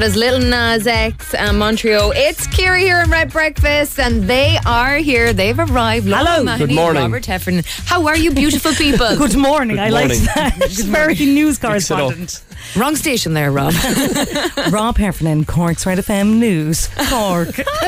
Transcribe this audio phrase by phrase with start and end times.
[0.00, 2.10] That is Lil Nas X and Montero.
[2.14, 5.34] It's Ciara here in Red Breakfast, and they are here.
[5.34, 6.06] They've arrived.
[6.06, 6.42] Laura Hello.
[6.44, 7.02] Mahoney, Good morning.
[7.02, 7.64] Robert Heffernan.
[7.84, 9.14] How are you, beautiful people?
[9.18, 9.78] Good morning.
[9.78, 10.24] I like morning.
[10.34, 10.56] that.
[10.86, 11.98] Very news Mix it up.
[11.98, 12.42] correspondent.
[12.76, 13.74] Wrong station there, Rob.
[14.70, 16.88] Rob Heffernan, Cork's Red FM News.
[17.08, 17.56] Cork.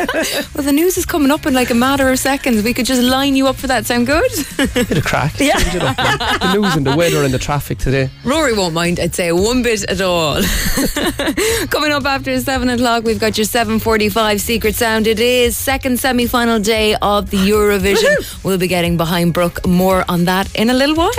[0.54, 2.62] well, the news is coming up in like a matter of seconds.
[2.62, 3.86] We could just line you up for that.
[3.86, 4.30] Sound good?
[4.75, 5.39] Bit of crack.
[5.39, 5.58] Yeah.
[5.58, 8.11] Change it up, the news and the weather and the traffic today.
[8.25, 10.43] Rory won't mind, I'd say, one bit at all.
[11.70, 15.07] Coming up after seven o'clock, we've got your 7:45 Secret Sound.
[15.07, 18.45] It is second semi-final day of the Eurovision.
[18.45, 19.67] We'll be getting behind Brooke.
[19.67, 21.11] More on that in a little while.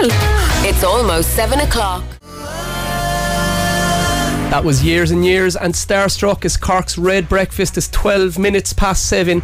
[0.66, 2.04] It's almost seven o'clock.
[4.54, 9.08] That was years and years, and Starstruck is Cork's Red Breakfast is 12 minutes past
[9.08, 9.42] seven.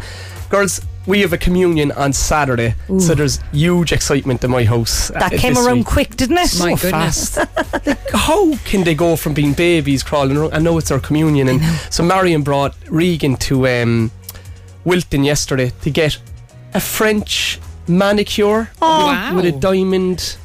[0.50, 5.08] Girls, we have a communion on Saturday, so there's huge excitement in my house.
[5.08, 5.86] That uh, came around week.
[5.86, 6.56] quick, didn't it?
[6.60, 7.34] My so goodness.
[7.34, 7.86] fast.
[7.88, 10.54] like, how can they go from being babies crawling around?
[10.54, 11.60] I know it's our communion, and
[11.92, 14.12] so Marion brought Regan to um,
[14.84, 16.18] Wilton yesterday to get
[16.72, 19.34] a French manicure Wow.
[19.34, 20.36] with a diamond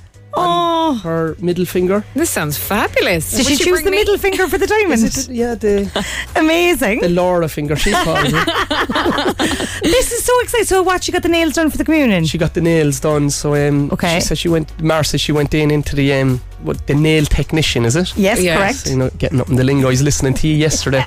[0.86, 0.94] Oh.
[1.04, 2.04] her middle finger.
[2.16, 3.32] This sounds fabulous.
[3.32, 3.98] Did Would she you choose the me?
[3.98, 5.28] middle finger for the diamond?
[5.30, 5.90] Yeah, the
[6.36, 7.00] Amazing.
[7.02, 7.76] the Laura finger.
[7.76, 9.38] She called it.
[9.84, 10.66] this is so exciting.
[10.66, 11.04] So, what?
[11.04, 12.26] She got the nails done for the communion?
[12.26, 13.30] She got the nails done.
[13.30, 14.16] So um, Okay.
[14.20, 14.68] she said she went.
[14.82, 18.16] Mara said she went in into the um, what the nail technician is it?
[18.18, 18.58] yes, Yes.
[18.58, 18.76] correct.
[18.78, 19.90] So, you know, getting up in the lingo.
[19.90, 21.04] He's listening to you yesterday,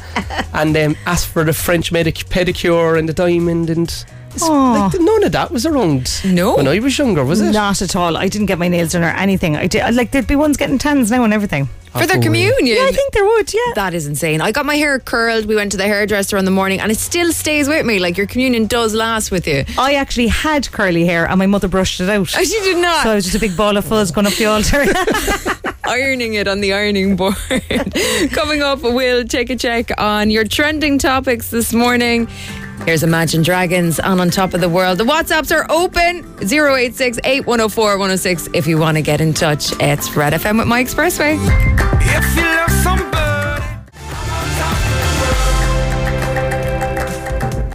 [0.54, 4.04] and um, asked for the French medic- pedicure and the diamond and.
[4.38, 4.88] It's Aw.
[4.92, 6.56] Like, none of that was around No.
[6.56, 7.52] when I was younger, was it?
[7.52, 8.16] Not at all.
[8.16, 9.56] I didn't get my nails done or anything.
[9.56, 9.94] I did.
[9.94, 11.68] Like there'd be ones getting tans now and everything.
[11.92, 12.66] For their communion.
[12.66, 13.52] Yeah, I think there would.
[13.52, 13.72] Yeah.
[13.74, 14.40] That is insane.
[14.40, 15.46] I got my hair curled.
[15.46, 17.98] We went to the hairdresser in the morning, and it still stays with me.
[17.98, 19.64] Like your communion does last with you.
[19.76, 22.32] I actually had curly hair and my mother brushed it out.
[22.36, 23.02] Oh, she did not.
[23.02, 24.84] So I was just a big ball of fuzz going up the altar.
[25.88, 27.34] ironing it on the ironing board.
[28.32, 32.28] Coming up, we'll take a check on your trending topics this morning.
[32.84, 34.98] Here's Imagine Dragons on On Top of the World.
[34.98, 39.72] The WhatsApps are open 086 8104 106 if you want to get in touch.
[39.80, 41.34] It's Red FM with My Expressway.
[42.00, 43.18] If you love somebody.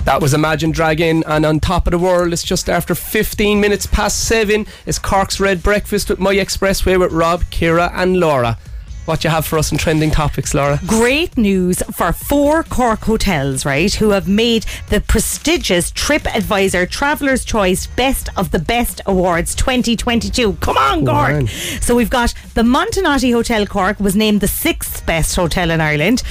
[0.05, 3.85] That was Imagine Dragon, and on top of the world, it's just after 15 minutes
[3.85, 4.66] past seven.
[4.85, 8.57] It's Cork's Red Breakfast with My Expressway with Rob, Ciara, and Laura.
[9.05, 10.79] What you have for us in trending topics, Laura?
[10.87, 17.85] Great news for four Cork hotels, right, who have made the prestigious TripAdvisor Traveller's Choice
[17.87, 20.53] Best of the Best Awards 2022.
[20.53, 21.49] Come on, Cork.
[21.81, 26.23] So we've got the Montenotte Hotel Cork was named the sixth best hotel in Ireland.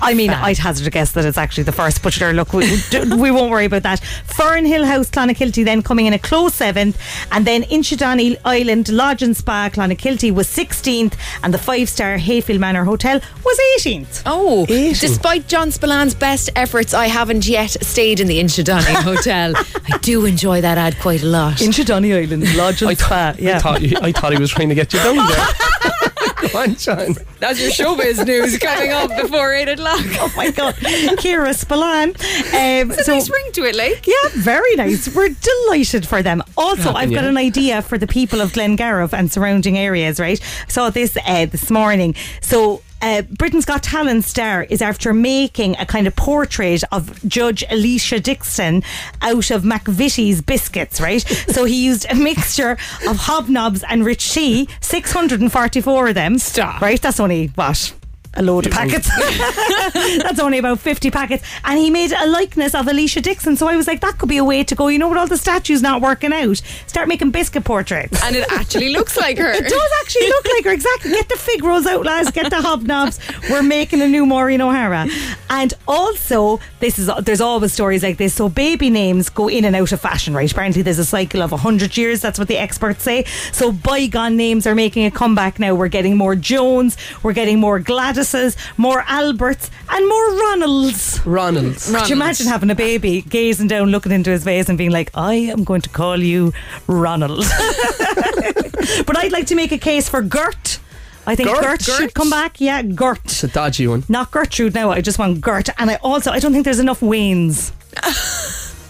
[0.00, 2.80] I mean, I'd hazard a guess that it's actually the first, but sure, look, we,
[3.16, 4.00] we won't worry about that.
[4.26, 6.98] Fernhill House, Clonakilty, then coming in a close seventh,
[7.32, 12.60] and then Inchydoney Island Lodge and Spa, Clonakilty, was 16th, and the five star Hayfield
[12.60, 14.22] Manor Hotel was 18th.
[14.26, 14.94] Oh, Eighteen.
[14.94, 19.52] despite John Spillane's best efforts, I haven't yet stayed in the Inchydoney Hotel.
[19.56, 21.56] I do enjoy that ad quite a lot.
[21.56, 24.68] Inchydoney Island Lodge and I, Spa, th- I, thought you, I thought he was trying
[24.68, 25.46] to get you down there.
[26.52, 27.14] Go on, John.
[27.40, 30.00] That's your showbiz news coming up before 8 o'clock.
[30.20, 30.74] Oh my God,
[31.20, 32.10] Ciara Spillane.
[32.10, 34.06] Um, It's a nice ring to it, like.
[34.06, 35.14] Yeah, very nice.
[35.14, 36.42] We're delighted for them.
[36.56, 40.40] Also, I've got an idea for the people of Glengarriff and surrounding areas, right?
[40.68, 42.14] Saw this uh, this morning.
[42.40, 47.64] So, uh, Britain's Got Talent star is after making a kind of portrait of Judge
[47.68, 48.82] Alesha Dixon
[49.22, 51.20] out of McVitie's biscuits, right?
[51.48, 52.72] so he used a mixture
[53.06, 56.38] of hobnobs and rich tea, 644 of them.
[56.38, 56.80] Stop.
[56.80, 57.00] Right?
[57.00, 57.92] That's only what?
[58.34, 59.08] A load of packets.
[60.22, 61.42] That's only about 50 packets.
[61.64, 63.56] And he made a likeness of Alesha Dixon.
[63.56, 64.88] So I was like, that could be a way to go.
[64.88, 68.22] You know, what, all the statues not working out, start making biscuit portraits.
[68.22, 69.50] And it actually looks like her.
[69.50, 70.72] It does actually look like her.
[70.72, 71.10] Exactly.
[71.10, 72.30] Get the fig rolls out, lads.
[72.30, 73.18] Get the hobnobs.
[73.50, 75.06] We're making a new Maureen O'Hara.
[75.50, 78.34] And also, this is there's always stories like this.
[78.34, 80.50] So baby names go in and out of fashion, right?
[80.50, 82.20] Apparently, there's a cycle of hundred years.
[82.20, 83.24] That's what the experts say.
[83.52, 85.74] So bygone names are making a comeback now.
[85.74, 86.96] We're getting more Jones.
[87.22, 87.78] We're getting more
[88.18, 91.24] Gladyses, more Alberts, and more Ronalds.
[91.24, 91.90] Ronald's.
[91.90, 95.10] Could you imagine having a baby gazing down, looking into his face, and being like,
[95.14, 96.52] "I am going to call you
[96.86, 97.38] Ronald."
[99.06, 100.80] but I'd like to make a case for Gert.
[101.26, 101.62] I think Gert?
[101.62, 102.60] Gert, should come back.
[102.60, 103.24] Yeah, Gert.
[103.24, 104.04] It's a dodgy one.
[104.08, 104.90] Not Gertrude now.
[104.90, 105.68] I just want Gert.
[105.78, 107.72] And I also I don't think there's enough Waynes.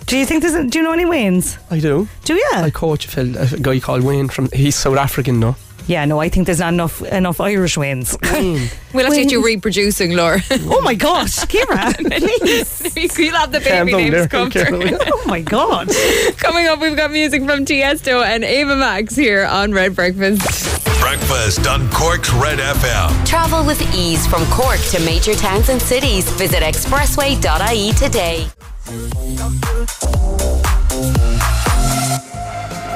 [0.07, 0.71] do you think there's?
[0.71, 1.59] Do you know any Waynes?
[1.71, 2.09] I do.
[2.25, 2.51] Do you?
[2.55, 4.49] I coach a, fella, a guy called Wayne from.
[4.53, 5.57] He's South African, no?
[5.89, 6.21] Yeah, no.
[6.21, 8.15] I think there's not enough enough Irish Waynes.
[8.95, 10.41] We'll have to get you reproducing, Laura.
[10.51, 13.19] oh my God, Ciara, please.
[13.19, 14.29] You'll have the baby down names there.
[14.29, 14.97] come through.
[15.13, 15.91] Oh my God.
[16.39, 20.41] Coming up, we've got music from Tiesto and Ava Max here on Red Breakfast.
[21.01, 23.27] Breakfast on Cork's Red FM.
[23.27, 26.27] Travel with ease from Cork to major towns and cities.
[26.33, 28.47] Visit expressway.ie today.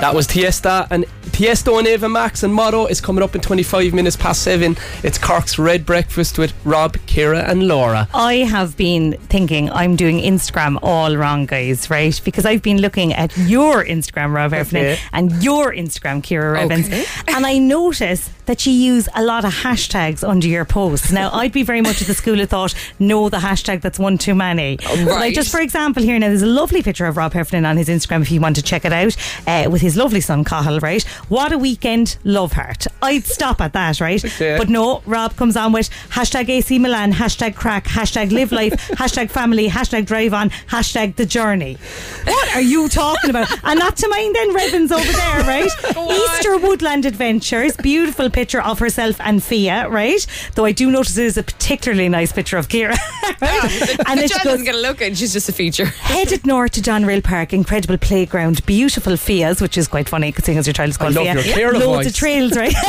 [0.00, 3.94] That was Tiesta and Tiesto and Ava Max and Motto is coming up in 25
[3.94, 4.76] minutes past seven.
[5.02, 8.06] It's Cork's Red Breakfast with Rob, Ciara, and Laura.
[8.12, 12.20] I have been thinking I'm doing Instagram all wrong, guys, right?
[12.22, 15.00] Because I've been looking at your Instagram, Rob Heffernan, Okay.
[15.14, 17.04] and your Instagram, Ciara Revens, Okay.
[17.28, 21.12] and I notice that you use a lot of hashtags under your posts.
[21.12, 24.18] Now, I'd be very much of the school of thought, no, the hashtag that's one
[24.18, 24.76] too many.
[24.76, 25.34] But Like right.
[25.34, 28.22] just for example, here now, there's a lovely picture of Rob Heffernan on his Instagram
[28.22, 29.16] if you want to check it out
[29.46, 31.02] uh, with his lovely son, Cahill, right?
[31.28, 32.86] What a weekend, love heart.
[33.00, 34.24] I'd stop at that, right?
[34.24, 34.56] Okay.
[34.58, 39.30] But no, Rob comes on with hashtag AC Milan, hashtag crack, hashtag live life, hashtag
[39.30, 41.76] family, hashtag drive on, hashtag the journey.
[42.24, 43.48] What are you talking about?
[43.64, 45.70] And not to mind then Revens over there, right?
[46.10, 50.26] Easter Woodland Adventures, beautiful picture of herself and Fia, right?
[50.54, 52.96] Though I do notice it is a particularly nice picture of Ciara.
[53.40, 53.98] right?
[54.06, 55.86] and then she John goes, doesn't get a look and she's just a feature.
[55.86, 60.66] Headed north to Doneraile Park, incredible playground, beautiful Fias, which is quite funny considering as
[60.66, 61.34] your child is called love Fia.
[61.34, 62.06] your Ciara Loads voice.
[62.08, 62.74] of trails, right?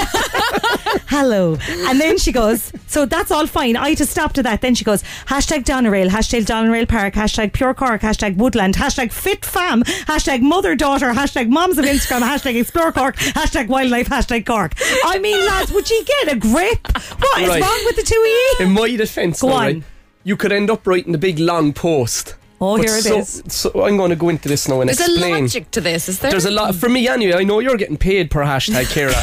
[1.07, 1.57] Hello.
[1.69, 3.75] And then she goes, so that's all fine.
[3.75, 4.61] I just stopped at that.
[4.61, 9.45] Then she goes, hashtag Doneraile, hashtag Doneraile Park, hashtag Pure Cork, hashtag Woodland, hashtag Fit
[9.45, 14.73] Fam, hashtag Mother Daughter, hashtag Moms of Instagram, hashtag Explore Cork, hashtag Wildlife, hashtag Cork.
[15.05, 16.87] I mean, lads, would you get a grip?
[17.19, 17.61] What is Right.
[17.61, 18.55] wrong with the two of you?
[18.65, 19.61] In my defence, Go now, on.
[19.61, 19.83] right,
[20.23, 22.35] you could end up writing a big long post.
[22.61, 23.43] Oh, But here it so, is.
[23.49, 25.43] So I'm going to go into this now and There's a explain.
[25.43, 26.31] logic to this, is there?
[26.31, 27.33] There's a lot for me anyway.
[27.39, 29.13] I know you're getting paid per hashtag, Ciara.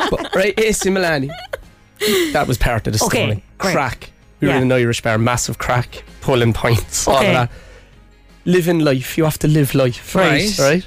[0.10, 1.30] but, right, AC Milan.
[2.32, 3.44] That was part of the Okay, story.
[3.58, 3.72] great.
[3.72, 4.10] Crack.
[4.40, 4.58] We were Yeah.
[4.60, 7.32] in an Irish bar, massive crack, pulling points, all of Okay.
[7.32, 7.50] that.
[8.44, 10.56] Living life, you have to live life, Right.
[10.58, 10.86] Right.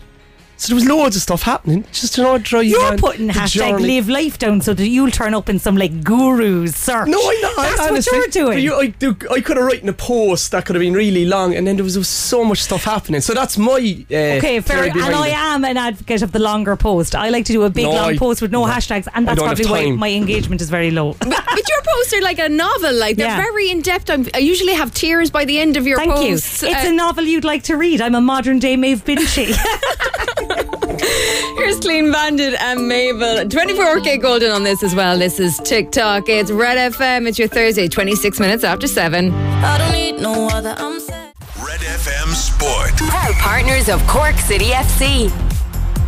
[0.61, 1.85] So there was loads of stuff happening.
[1.91, 2.65] Just you know, drive.
[2.65, 2.79] you.
[2.79, 3.83] You're putting hashtag journey.
[3.95, 7.07] live life down so that you'll turn up in some like gurus search.
[7.07, 7.55] No, I know.
[7.63, 8.57] That's honestly, what you're doing.
[8.57, 11.25] But you, I, do, I could have written a post that could have been really
[11.25, 13.21] long, and then there was, there was so much stuff happening.
[13.21, 14.83] So that's my uh, Okay, fair.
[14.83, 15.33] And behind I it.
[15.33, 17.15] am an advocate of the longer post.
[17.15, 18.71] I like to do a big No, long I- post with no no.
[18.71, 21.13] hashtags, and that's probably why my engagement is very low.
[21.19, 22.93] but, but your posts are like a novel.
[22.93, 23.37] Like they're Yeah.
[23.41, 24.11] very in depth.
[24.11, 26.33] I'm, I usually have tears by the end of your Thank you.
[26.33, 26.61] posts.
[26.61, 27.99] It's Uh, a novel you'd like to read.
[27.99, 29.55] I'm a modern day Maeve Binchy.
[31.57, 33.45] Here's Clean Bandit and Mabel.
[33.45, 35.17] 24kGoldn on this as well.
[35.17, 36.27] This is Tick Tock.
[36.27, 37.27] It's Red FM.
[37.27, 39.31] It's your Thursday, 26 minutes after 7.
[39.31, 40.75] I don't need no other.
[40.77, 41.33] I'm set.
[41.63, 42.95] Red FM Sport.
[42.97, 45.50] Proud partners of Cork City FC.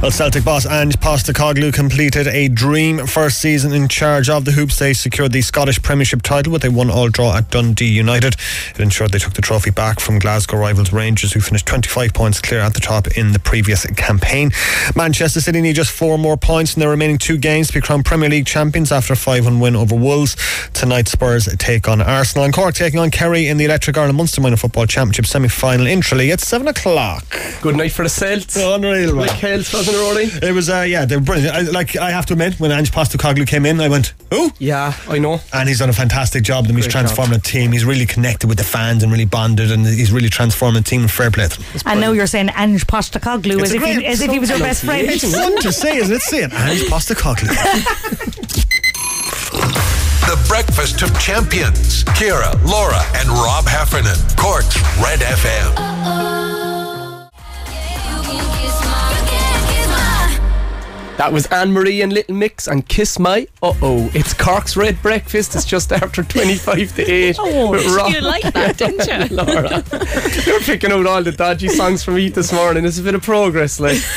[0.04, 4.78] Well, Celtic boss Ange Postecoglou completed a dream first season in charge of the Hoops.
[4.78, 8.36] They secured the Scottish Premiership title with a one-all draw at Dundee United.
[8.72, 12.42] It ensured they took the trophy back from Glasgow rivals Rangers, who finished 25 points
[12.42, 14.52] clear at the top in the previous campaign.
[14.94, 18.04] Manchester City need just four more points in their remaining two games to be crowned
[18.04, 20.36] Premier League champions after a 5-1 win over Wolves.
[20.74, 24.42] Tonight, Spurs take on Arsenal and Cork taking on Kerry in the Electric Ireland Munster
[24.42, 27.24] Minor Football Championship semi-final in Tralee at 7 o'clock.
[27.62, 28.58] Good night for the Celts.
[28.58, 29.16] Unreal, man.
[29.16, 30.50] Like Hales, wasn't it, Rory?
[30.50, 31.56] It was, uh, yeah, they were brilliant.
[31.56, 34.94] I, like, I have to admit, when Ange Postecoglou came in, I went, oh, Yeah,
[35.08, 35.40] I know.
[35.54, 36.68] and he's done a fantastic job.
[36.68, 36.76] Them.
[36.76, 37.72] He's Great transforming the team.
[37.72, 41.08] He's really connected with the fans and really bonded, and he's really transforming the team.
[41.08, 41.82] Fair play to him.
[41.86, 44.50] and now you're saying Ange Postecoglou It's as a if, he, as if he was
[44.50, 45.08] your best friend.
[45.10, 46.22] It's fun to say, isn't it?
[46.22, 47.50] Say it, Ange Postecoglou.
[50.24, 52.04] The Breakfast of Champions.
[52.16, 54.16] Ciara, Laura, and Rob Heffernan.
[54.38, 56.73] Cork's Red FM.
[61.18, 63.48] That was Anne Marie and Little Mix and Kiss My.
[63.62, 65.56] Uh oh, it's Cork's Red Breakfast.
[65.56, 67.36] It's just after 25 to 8.
[67.40, 67.76] Oh,
[68.10, 69.36] You like that, didn't you?
[69.38, 69.84] Laura.
[70.46, 72.84] You're picking out all the dodgy songs from me this morning.
[72.84, 74.02] It's a bit of progress, like.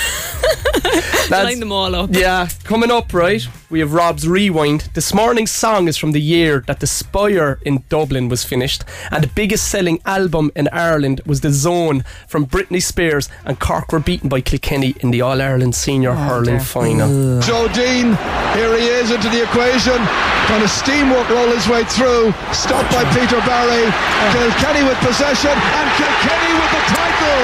[1.31, 2.11] Line them all up.
[2.13, 3.43] Yeah, coming up, right?
[3.69, 4.83] We have Rob's Rewind.
[4.95, 9.25] This morning's song is from the year that the Spire in Dublin was finished, and
[9.25, 13.99] the biggest selling album in Ireland was The Zone from Britney Spears, and Cork were
[13.99, 16.86] beaten by Kilkenny in the All Ireland Senior Hurling final.
[16.87, 18.15] Joe Deane,
[18.55, 19.99] here he is into the equation.
[20.47, 22.31] Trying to steamwork roll his way through.
[22.55, 23.91] Stopped by Peter Barry.
[24.31, 27.43] Kilkenny with possession and Kilkenny with the title.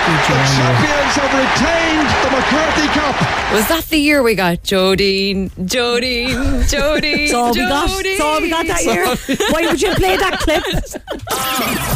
[0.00, 3.52] The champions have retained the McCarthy Cup.
[3.54, 7.30] Was that the year we got Jodine, Jodine, Jodine?
[7.30, 8.02] That's all we got.
[8.02, 9.06] That's all we got that year.
[9.52, 10.64] Why would you play that clip?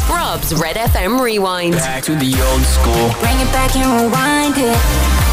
[0.08, 1.75] Rob's Red FM Rewind.
[1.75, 3.11] Back to the old school.
[3.20, 5.24] Bring it back and rewind it.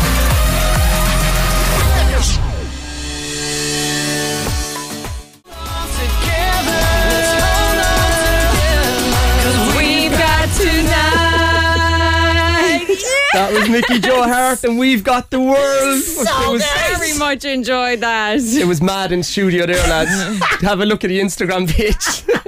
[13.33, 15.57] That was Mickey Joe Hart, and we've got the world.
[15.57, 18.39] it, was, Very much enjoyed that.
[18.41, 20.11] it was mad in studio there, lads.
[20.61, 21.95] Have a look at the Instagram page.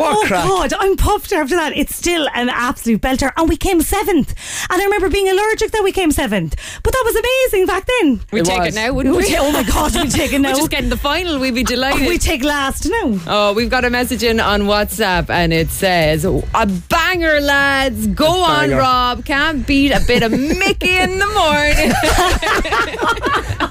[0.00, 0.44] what Oh crack?
[0.48, 1.76] God, I'm puffed after that.
[1.76, 4.34] It's still an absolute belter, and we came seventh.
[4.70, 8.20] And I remember being allergic that we came seventh, but that was amazing back then.
[8.32, 8.68] We It take was.
[8.68, 9.36] it now, wouldn't we?
[9.36, 10.52] oh my God, we take it now.
[10.52, 11.38] We just get in the final.
[11.38, 12.08] We'd be oh, delighted.
[12.08, 13.18] we take last now.
[13.26, 18.06] Oh, we've got a message in on WhatsApp and it says, A banger, lads.
[18.08, 18.76] Go on, banger.
[18.78, 19.24] Rob.
[19.24, 21.92] Can't beat a bit of Mickey in the morning.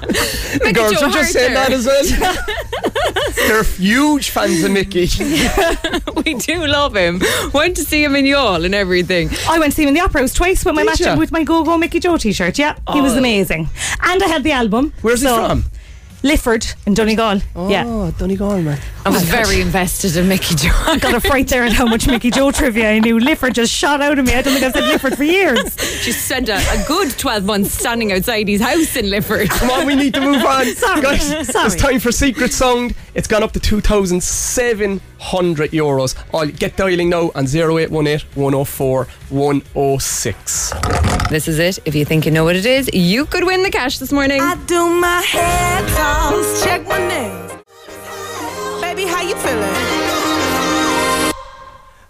[0.60, 2.04] The girls Joe are just saying that as well.
[3.36, 5.06] They're huge fans of Mickey.
[6.24, 7.20] We do love him.
[7.52, 9.30] Went to see him in Youghal and everything.
[9.48, 11.16] I went to see him in the Opera House twice with my Did match ya?
[11.16, 12.58] with my Go Go Mickey Joe t-shirt.
[12.58, 13.18] Yeah, he was oh.
[13.18, 13.68] amazing,
[14.02, 14.92] and I had the album.
[15.02, 15.64] Where's So, he from?
[16.22, 17.40] Lifford in Donegal.
[17.56, 17.84] Oh, yeah.
[17.86, 18.78] Oh, Donegal, man.
[19.06, 20.68] I was very invested in Mickey Joe.
[20.74, 23.18] I got a fright there at how much Mickey Joe trivia I knew.
[23.18, 24.34] Lifford just shot out of me.
[24.34, 25.74] I don't think I've said Lifford for years.
[26.02, 29.48] She spent a, a good 12 months standing outside his house in Lifford.
[29.48, 30.66] Come on, we need to move on.
[30.74, 31.66] Sorry, Guys, sorry.
[31.66, 32.94] it's time for Secret Sound.
[33.14, 33.60] It's gone up to
[35.20, 36.14] 2,700 euros.
[36.34, 40.72] I'll get dialing now on 0818 104 106.
[41.28, 41.78] This is it.
[41.84, 44.40] If you think you know what it is, you could win the cash this morning.
[44.40, 47.52] I do my head toss, check my nails.
[48.80, 49.70] Baby, how you feeling?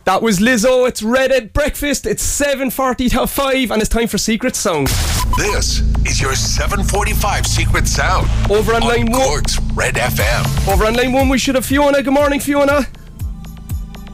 [0.05, 0.89] That was Lizzo.
[0.89, 2.07] It's Red at Breakfast.
[2.07, 4.89] It's 7.40 to 5 and it's time for Secret Sound.
[5.37, 8.29] This is your 745 Secret Sound.
[8.51, 9.43] Over on line one.
[9.75, 10.73] Red FM.
[10.73, 12.03] Over on line one, we should have Fiona.
[12.03, 12.87] Good morning, Fiona.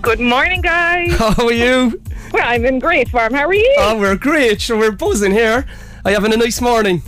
[0.02, 1.12] Good morning, guys.
[1.18, 2.00] How are you?
[2.32, 3.32] Well, I'm in great form.
[3.34, 3.76] How are you?
[3.78, 4.60] Oh, we're great.
[4.60, 5.66] Sure, we're buzzing here.
[6.04, 7.02] Are you having a nice morning?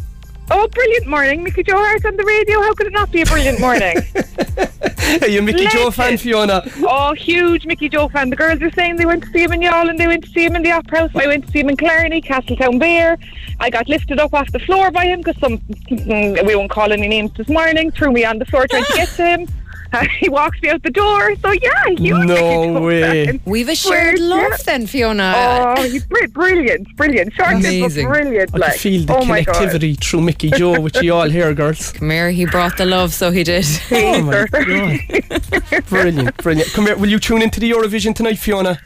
[0.51, 1.43] oh, brilliant morning.
[1.43, 2.61] Mickey Joe Hart on the radio.
[2.63, 3.99] How could it not be a brilliant morning?
[5.23, 6.63] Are you a Mickey Joe fan, Fiona?
[6.79, 8.31] oh, huge Mickey Joe fan.
[8.31, 10.31] The girls are saying they went to see him in Youghal and they went to
[10.31, 11.11] see him in the Opera House.
[11.15, 13.19] I went to see him in Clarny, Castletownbere.
[13.61, 16.93] I got lifted up off the floor by him because some, mm, we won't call
[16.93, 19.49] any names this morning, threw me on the floor trying to get to him.
[20.21, 21.35] he walks me out the door.
[21.37, 23.27] So, yeah, huge No way.
[23.27, 23.41] fan.
[23.47, 24.65] We've a shared Where's love that?
[24.67, 25.33] then, Fiona.
[25.37, 27.33] Oh, he's br- brilliant, brilliant.
[27.33, 28.07] Short but Amazing.
[28.09, 28.55] brilliant.
[28.55, 28.71] I like.
[28.73, 31.93] can feel the oh connectivity through Mickey Joe which you all hear, girls.
[31.99, 33.65] Come here, he brought the love, so he did.
[33.91, 35.85] Oh my god.
[35.89, 36.73] Brilliant, brilliant.
[36.73, 38.79] Come here, will you tune into the Eurovision tonight, Fiona?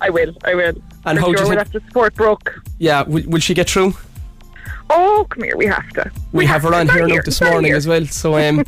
[0.00, 0.74] I will, I will.
[1.04, 2.60] And For how do sure you we'll think- have to support Brooke.
[2.78, 3.94] Yeah, will, will she get through?
[4.88, 6.10] Oh, come here, we have to.
[6.32, 7.76] We, have her on It's here now here, this morning here.
[7.76, 8.06] as well.
[8.06, 8.64] So, um,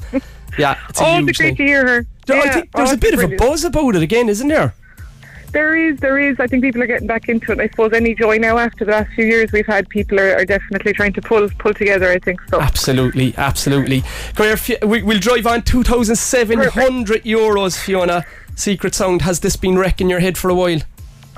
[0.59, 1.57] yeah, it's a Oh, it's great thing.
[1.57, 2.07] to hear her.
[2.27, 4.49] There- I Yeah, think there's oh, a bit of a buzz about it again, isn't
[4.49, 4.75] there?
[5.53, 6.39] There is, there is.
[6.39, 7.59] I think people are getting back into it.
[7.59, 10.45] I suppose any joy now after the last few years we've had, people are, are
[10.45, 12.11] definitely trying to pull pull together.
[12.11, 12.61] I think so.
[12.61, 14.01] Absolutely, absolutely.
[14.03, 18.25] Fi- we, we'll drive on 2,700 euros, Fiona.
[18.57, 20.81] Secret Sound, has this been wrecking your head for a while?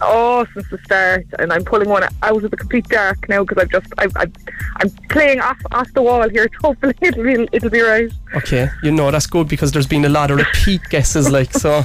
[0.03, 3.63] Oh, since the start, and I'm pulling one out of the complete dark now because
[3.63, 4.33] I've just I've, I've,
[4.77, 6.49] I'm playing off off the wall here.
[6.63, 8.11] Hopefully it'll be it'll be right.
[8.35, 11.85] Okay, you know, that's good because there's been a lot of repeat guesses, like, so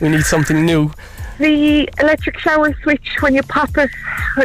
[0.00, 0.92] we need something new.
[1.38, 3.90] The electric shower switch when you pop it,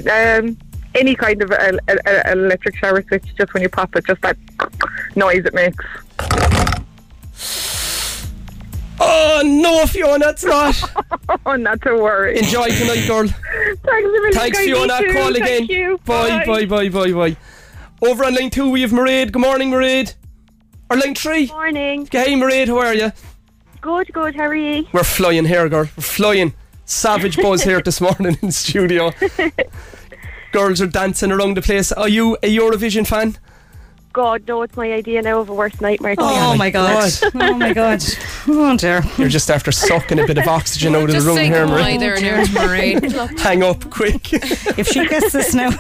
[0.07, 0.57] um,
[0.95, 4.21] any kind of a, a, a electric shower switch, just when you pop it, just
[4.21, 4.37] that
[5.15, 5.83] noise it makes.
[9.05, 10.75] Oh, no, Fiona, it's not.
[11.45, 12.37] Oh, not to worry.
[12.37, 13.27] Enjoy tonight, girl.
[13.27, 14.33] Thanks a million.
[14.33, 14.99] Thanks, Fiona.
[14.99, 15.13] too.
[15.13, 15.65] Call Thank again.
[15.65, 15.99] you.
[16.05, 17.37] Bye, bye, bye, bye, bye.
[18.01, 19.31] Over on line two, we have Mairead.
[19.31, 20.13] Good morning, Mairead.
[20.89, 21.47] Or line three.
[21.47, 22.07] Morning.
[22.11, 23.11] Hey, Mairead, how are you?
[23.81, 24.35] Good, good.
[24.35, 24.85] How are you?
[24.93, 25.89] We're flying here, girl.
[25.97, 26.53] We're flying.
[26.85, 29.11] Savage buzz here this morning in studio.
[30.51, 31.91] Girls are dancing around the place.
[31.91, 33.37] Are you a Eurovision fan?
[34.13, 36.15] God, no, it's my idea now of a worst nightmare.
[36.15, 36.59] to Oh honest.
[36.59, 37.11] my god.
[37.33, 38.03] oh my god.
[38.47, 39.01] Oh dear.
[39.17, 41.93] You're just after sucking a bit of oxygen out of the room say here, goodbye
[41.93, 41.99] Mairead.
[41.99, 44.31] there, near to Hang up quick.
[44.77, 45.71] If she gets this now.
[45.71, 45.77] See,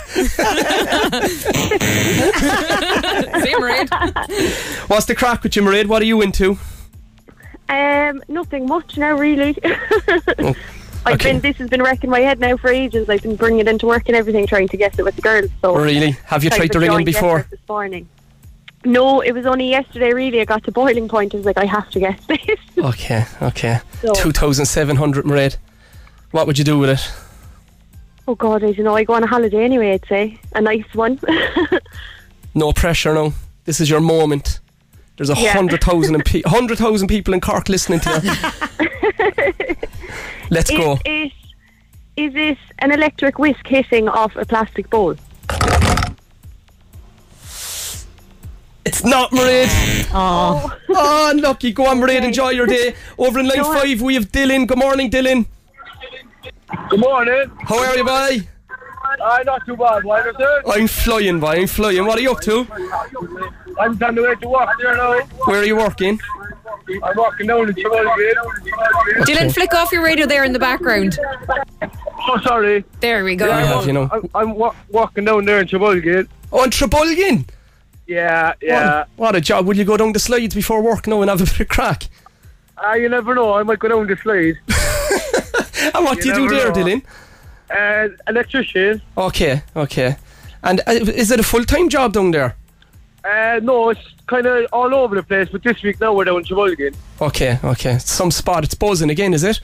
[3.53, 4.89] Mairead.
[4.89, 5.85] What's the crack with you, Mairead?
[5.87, 6.57] What are you into?
[7.69, 9.55] Um, nothing much now, really.
[11.05, 11.33] I've okay.
[11.33, 11.41] been.
[11.41, 13.09] This has been wrecking my head now for ages.
[13.09, 15.49] I've been bringing it into work and everything, trying to guess it with the girls.
[15.61, 16.11] So Really?
[16.25, 17.45] Have you tried for to ring in before?
[17.51, 18.07] This morning.
[18.85, 20.13] No, it was only yesterday.
[20.13, 21.33] Really, I got to boiling point.
[21.33, 22.59] I was like, I have to get this.
[22.77, 23.79] Okay, okay.
[24.01, 25.57] So- 2,700, Mairead.
[26.31, 27.11] What would you do with it?
[28.27, 28.95] oh God, I don't know.
[28.95, 29.91] I go on a holiday anyway.
[29.93, 31.19] I'd say a nice one.
[32.55, 33.33] No pressure, no.
[33.65, 34.59] This is your moment.
[35.17, 35.53] There's a Yeah.
[35.53, 39.75] hundred thousand and pe- hundred thousand people in Cork listening to you.
[40.51, 40.99] Let's is go.
[41.03, 41.31] it is
[42.15, 45.15] is it an electric whisk hitting off a plastic bowl?
[48.85, 49.69] It's not Mairead.
[50.13, 50.13] Oh.
[50.13, 51.71] Ah, oh, unlucky.
[51.71, 52.23] Go on, Mairead.
[52.23, 52.95] Enjoy your day.
[53.17, 54.67] Over in line five, we have Dylan.
[54.67, 55.45] Good morning, Dylan.
[56.89, 57.51] Good morning.
[57.61, 58.47] How are you, boy?
[59.23, 60.03] Aye, not too bad.
[60.03, 60.63] Why is it?
[60.67, 61.61] I'm flying, boy.
[61.61, 62.05] I'm flying.
[62.05, 62.67] What are you up to?
[63.79, 65.19] I'm on the way to work there now.
[65.45, 66.19] Where are you working?
[67.03, 68.03] I'm walking down the Trevor
[69.23, 71.17] Dylan, flick off your radio there in the background.
[72.27, 72.83] Oh, sorry.
[72.99, 73.47] There we go.
[73.47, 74.09] Yeah, I have, you know.
[74.11, 76.27] I'm, I'm wa- walking down there in Trabolgan.
[76.51, 77.45] Oh, in Trabolgan?
[78.07, 78.97] Yeah, yeah.
[78.99, 79.65] What, what a job.
[79.65, 82.09] Will you go down the slides before work now and have a bit of crack?
[82.77, 83.53] Ah, you never know.
[83.53, 84.59] I might go down the slide.
[85.93, 86.73] And what do you do there, know.
[86.73, 87.03] Dylan?
[87.69, 89.01] Uh, electrician.
[89.17, 90.15] Okay, okay.
[90.63, 92.55] And uh, is it a full time job down there?
[93.23, 96.37] Uh, no, it's kind of all over the place, but this week now we're down
[96.37, 96.95] in Trabolgan.
[97.21, 97.97] Okay, okay.
[97.99, 99.59] Some spot it's buzzing again, is it?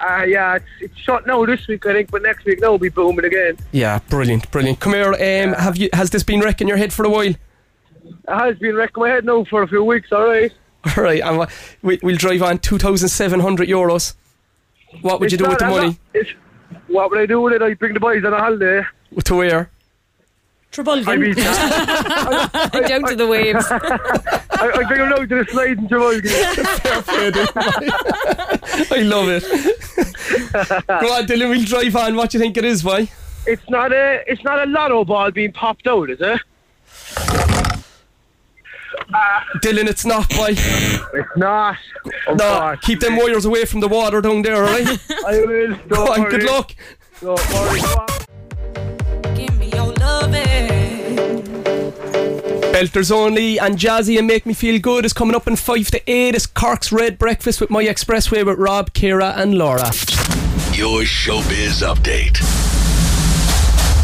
[0.00, 2.78] Uh, yeah, it's, it's shut now this week, I think, but next week now will
[2.78, 3.56] be booming again.
[3.72, 4.80] Yeah, brilliant, brilliant.
[4.80, 5.12] Come here.
[5.12, 5.88] Um, have you?
[5.92, 7.34] Has this been wrecking your head for a while?
[8.08, 10.52] It has been wrecking my head now for a few weeks, alright?
[10.96, 11.46] All right, and
[11.82, 14.14] we, we'll drive on two thousand seven hundred euros.
[15.02, 15.98] What would you It's do with the I'm money?
[16.14, 16.26] not-
[16.88, 17.62] what would I do with it?
[17.62, 18.82] I bring the boys on a holiday.
[19.24, 19.70] To where?
[20.78, 23.66] I mean, Down to the waves.
[23.70, 26.30] I, I bring them down to the slide in Trabolgan.
[28.90, 29.42] I love it.
[30.86, 31.48] Go on, Dylan.
[31.50, 32.16] We'll drive on.
[32.16, 33.08] What do you think it is, boy?
[33.46, 36.40] It's not a it's not a lotto ball being popped out, is it?
[39.62, 40.48] Dylan, it's not, boy.
[40.50, 41.76] It's not.
[42.26, 42.82] Oh, No, God.
[42.82, 44.86] keep them wires away from the water down there, all right?
[45.26, 45.68] I will.
[45.88, 46.30] Don't Go on, worry.
[46.30, 46.74] good luck.
[47.20, 47.80] Don't worry.
[47.80, 48.08] Go on.
[52.72, 56.02] Belters only and Jazzy and Make Me Feel Good is coming up in 5 to
[56.10, 56.34] 8.
[56.34, 59.86] It's Cork's Red Breakfast with My Expressway with Rob, Ciara, and Laura.
[60.74, 62.38] Your showbiz update.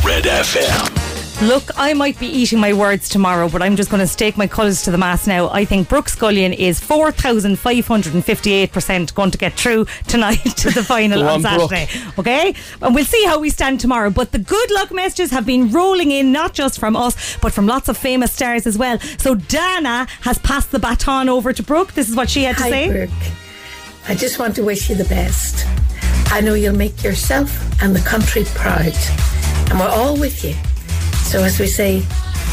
[0.05, 1.04] Red FM.
[1.43, 4.47] Look, I might be eating my words tomorrow, but I'm just going to stake my
[4.47, 5.51] colours to the mast now.
[5.51, 11.27] I think Brooke Scullion is 4,558% going to get through tonight to the final Go
[11.29, 11.71] on, on, Brooke.
[11.71, 11.89] Saturday.
[12.19, 12.55] Okay?
[12.81, 14.11] And we'll see how we stand tomorrow.
[14.11, 17.67] But the good luck messages have been rolling in, not just from us, but from
[17.67, 18.99] lots of famous stars as well.
[19.19, 21.93] So Dana has passed the baton over to Brooke.
[21.95, 22.89] This is what she had to Hi, say.
[22.89, 23.11] Brooke.
[24.09, 25.67] I just want to wish you the best.
[26.33, 27.51] I know you'll make yourself
[27.83, 28.95] and the country proud.
[29.71, 30.55] And we're all with you.
[31.35, 32.01] So, as we say,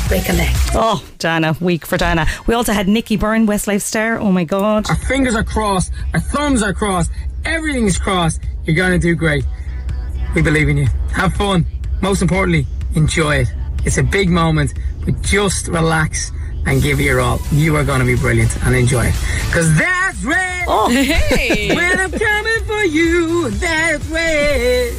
[0.08, 0.50] break a leg.
[0.74, 2.26] Oh, Dana, week for Dana.
[2.48, 4.18] We also had Nicky Byrne, Westlife star.
[4.18, 4.90] Oh my God.
[4.90, 7.12] Our fingers are crossed, our thumbs are crossed,
[7.46, 8.42] everything's crossed.
[8.66, 9.46] You're gonna do great.
[10.34, 10.88] We believe in you.
[11.14, 11.64] Have fun.
[12.02, 12.66] Most importantly,
[12.96, 13.54] enjoy it.
[13.86, 14.74] It's a big moment,
[15.06, 16.32] but just relax
[16.66, 17.40] and give it your all.
[17.52, 19.16] You are gonna be brilliant and enjoy it.
[19.54, 20.66] Cause that's red.
[20.68, 21.76] Oh, hey.
[21.76, 24.94] when I'm coming for you, that's red.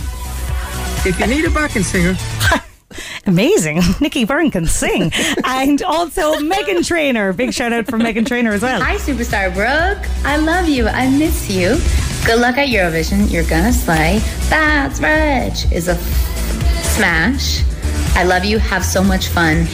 [1.05, 2.17] If you need a backing singer,
[3.27, 3.81] Amazing.
[4.01, 5.11] Nicky Byrne can sing.
[5.45, 7.33] and also Meghan Trainor.
[7.33, 8.81] Big shout out for Meghan Trainor as well.
[8.83, 10.05] Hi, superstar Brooke.
[10.25, 10.87] I love you.
[10.89, 11.77] I miss you.
[12.27, 13.31] Good luck at Eurovision.
[13.31, 14.19] You're gonna slay.
[14.49, 15.97] That's Rich is a
[16.97, 17.63] smash.
[18.17, 18.59] I love you.
[18.59, 19.67] Have so much fun.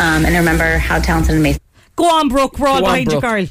[0.00, 1.60] Um, and remember how talented and amazing.
[1.96, 2.58] Go on, Brooke.
[2.58, 3.22] We're all behind you, Brooke.
[3.22, 3.46] girl.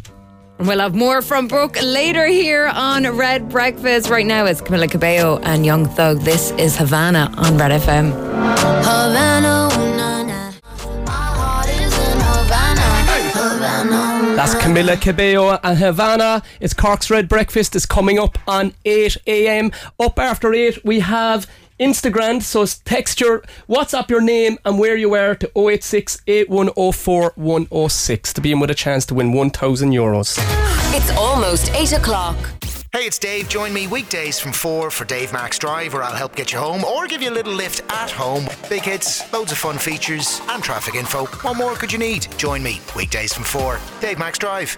[0.66, 4.10] We'll have more from Brooke later here on Red Breakfast.
[4.10, 6.22] Right now, it's Camila Cabello and Young Thug.
[6.22, 8.12] This is Havana on Red FM.
[8.14, 10.54] Havana, na, na.
[11.06, 12.82] My heart is in Havana.
[13.34, 14.36] Havana.
[14.38, 16.42] That's Camila Cabello and Havana.
[16.62, 19.72] It's Cork's Red Breakfast is coming up on 8 a.m.
[20.00, 21.46] Up after 8, we have
[21.80, 22.44] Instagrand.
[22.44, 28.42] So text your WhatsApp your name and where you are to 086 8104 106 to
[28.42, 30.38] be in with a chance to win 1,000 euros.
[30.96, 32.38] It's almost 8 o'clock.
[32.92, 33.50] Hey, it's Dave.
[33.50, 36.84] Join me weekdays from 4 for Dave Max Drive, where I'll help get you home
[36.84, 38.48] or give you a little lift at home.
[38.70, 41.26] Big hits, loads of fun features, and traffic info.
[41.26, 42.28] What more could you need?
[42.38, 43.80] Join me weekdays from 4.
[44.00, 44.78] Dave Max Drive.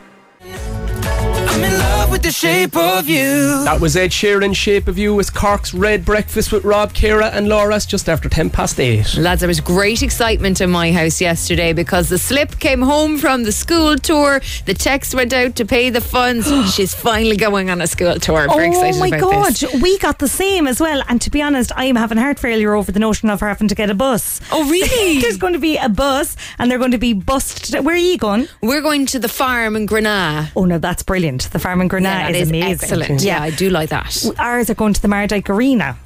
[1.47, 3.63] I'm in love with the shape of you.
[3.63, 7.47] That was Ed Sheeran, Shape of You, with Cork's Red Breakfast with Rob, Ciara, and
[7.47, 7.79] Laura.
[7.79, 9.17] Just after 10 past 8.
[9.17, 13.43] Lads, there was great excitement in my house yesterday because the slip came home from
[13.43, 14.41] the school tour.
[14.65, 16.47] The text went out to pay the funds.
[16.75, 18.47] She's finally going on a school tour.
[18.47, 19.81] Very oh excited my about god, this.
[19.81, 21.03] we got the same as well.
[21.10, 23.67] And to be honest, I am having heart failure over the notion of her having
[23.67, 24.39] to get a bus.
[24.51, 25.19] Oh really?
[25.21, 27.73] There's going to be a bus, and they're going to be bussed.
[27.75, 28.47] Where are you going?
[28.62, 30.51] We're going to the farm in Grenagh.
[30.55, 31.34] Oh no, that's brilliant.
[31.41, 32.71] The farm in Grenagh Yeah, is, is amazing.
[32.71, 33.21] excellent.
[33.23, 34.25] Yeah, I do like that.
[34.39, 35.97] Ours are going to the Mardyke Arena.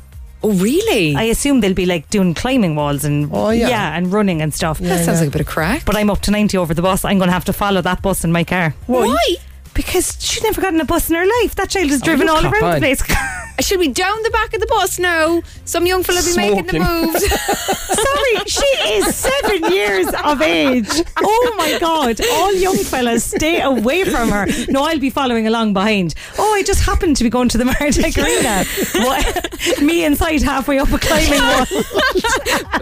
[0.41, 1.15] Oh really?
[1.15, 3.67] I assume they'll be like doing climbing walls and Oh, yeah.
[3.67, 4.79] yeah and running and stuff.
[4.79, 5.83] that sounds like a bit of crack.
[5.85, 7.03] But I'm up to 90 over the bus.
[7.03, 8.73] I'm going to have to follow that bus in my car.
[8.87, 9.17] Why?
[9.73, 11.55] Because she's never gotten a bus in her life.
[11.55, 13.01] That child has oh, driven you all around the place.
[13.61, 15.41] Should we down the back of the bus now?
[15.65, 17.11] Some young fella be making the Smoking.
[17.11, 17.25] moves.
[17.99, 20.87] Sorry, she is seven years of age.
[21.17, 22.19] Oh my God.
[22.31, 24.47] All young fellas, stay away from her.
[24.69, 26.15] No, I'll be following along behind.
[26.37, 28.63] Oh, I just happened to be going to the Mardyke Arena.
[29.05, 29.81] What?
[29.81, 31.65] Me inside halfway up a climbing wall.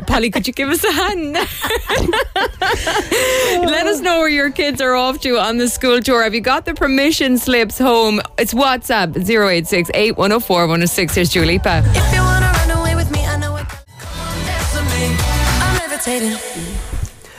[0.07, 1.33] Polly, could you give us a hand?
[3.67, 6.23] Let us know where your kids are off to on the school tour.
[6.23, 8.21] Have you got the permission slips home?
[8.37, 11.15] It's WhatsApp 086 8104 106.
[11.15, 11.83] Here's Dua Lipa.
[11.85, 13.67] If you wanna run away with me, I know what.
[13.69, 15.17] Dance with.
[15.61, 16.37] I'm levitating.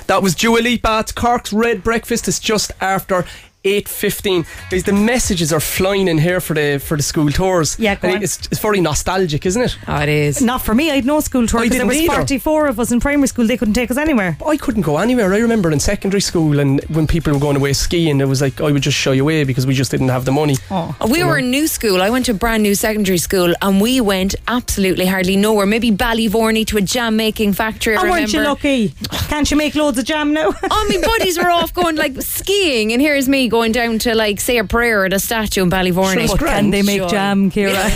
[0.07, 1.01] That was Dua Lipa.
[1.01, 2.29] It's Cork's Red Breakfast.
[2.29, 3.25] It's just after.
[3.65, 7.97] 8.15 guys the messages are flying in here for the for the school tours Yeah,
[7.97, 8.23] go on.
[8.23, 10.91] it's, it's very nostalgic isn't it oh it is Not for me.
[10.91, 12.15] I had no school tour I because there didn't was either.
[12.15, 13.47] 44 of us in primary school.
[13.47, 14.37] They couldn't take us anywhere.
[14.47, 15.35] I couldn't go anywhere.
[15.35, 18.61] I remember in secondary school, and when people were going away skiing, it was like
[18.61, 20.57] I would just shy away because we just didn't have the money.
[20.71, 20.95] Oh.
[21.11, 22.01] We were in new school.
[22.01, 25.67] I went to a brand new secondary school and we went absolutely hardly nowhere.
[25.67, 27.97] Maybe Ballyvourney to a jam making factory.
[27.97, 28.95] I Oh, weren't you lucky?
[29.29, 30.47] Can't you make loads of jam now?
[30.71, 34.41] All my buddies were off going like skiing, and here's me going down to like
[34.41, 36.29] say a prayer at a statue in Ballyvourney.
[36.29, 37.09] But can they make Sure.
[37.09, 37.91] jam, Ciara?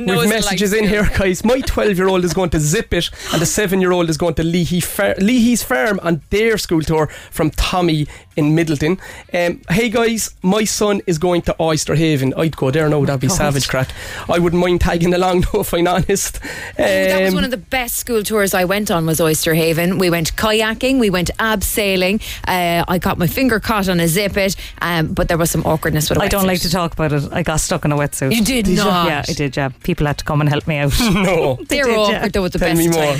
[0.00, 1.44] No, We've messages like in here, guys.
[1.44, 4.16] My 12 year old is going to Zip It, and the 7 year old is
[4.16, 8.06] going to Leahy Far- Leahy's Farm on their school tour from Tommy
[8.36, 8.98] in Midleton.
[9.34, 12.32] Um, hey, guys, my son is going to Oyster Haven.
[12.36, 13.36] I'd go there no, that'd be God.
[13.36, 13.90] savage crack.
[14.28, 16.38] I wouldn't mind tagging along, though, if I'm honest.
[16.42, 16.48] Oh,
[16.82, 19.98] that was Um, one of the best school tours I went on was Oyster Haven.
[19.98, 22.22] We went kayaking, we went abseiling.
[22.48, 25.62] Uh, I got my finger caught on a zip it, um, but there was some
[25.64, 26.46] awkwardness with a I don't wetsuit.
[26.46, 27.32] like to talk about it.
[27.32, 28.32] I got stuck in a wetsuit.
[28.34, 28.84] You did Did you?
[28.84, 29.06] not?
[29.08, 29.56] Yeah, I did.
[29.56, 30.92] Yeah, people had to come and help me out.
[31.14, 32.28] no, They They're did, awkward yeah.
[32.28, 33.14] though at the Tell best me more.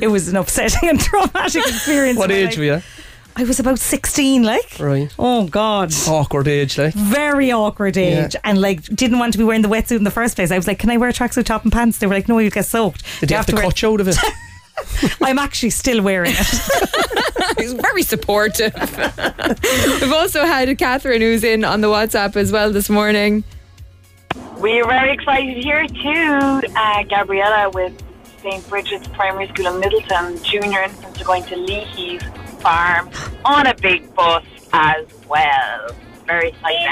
[0.02, 2.18] it was an upsetting and traumatic experience.
[2.18, 2.58] What age life.
[2.58, 2.82] were you?
[3.36, 4.78] I was about 16, like.
[4.80, 5.10] Right.
[5.18, 5.92] Oh, God.
[6.08, 6.92] Awkward age, like.
[6.94, 8.40] Very awkward age, Yeah.
[8.44, 10.50] and like didn't want to be wearing the wetsuit in the first place.
[10.50, 12.38] I was like, "Can I wear a tracksuit top and pants?" They were like, "No,
[12.38, 14.16] you get soaked." Did you have to wear- cut you out of it?
[15.22, 17.58] I'm actually still wearing it.
[17.58, 18.74] He's very supportive.
[20.00, 23.44] We've also had Catherine who's in on the WhatsApp as well this morning.
[24.58, 26.68] We are very excited here too.
[26.76, 27.92] Uh, Gabriella with
[28.42, 28.66] St.
[28.68, 30.42] Bridget's Primary School in Midleton.
[30.42, 32.22] Junior infants are going to Leahy's
[32.60, 33.10] farm
[33.44, 35.90] on a big bus as well.
[36.26, 36.86] Very exciting.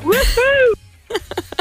[0.00, 0.81] Woohoo!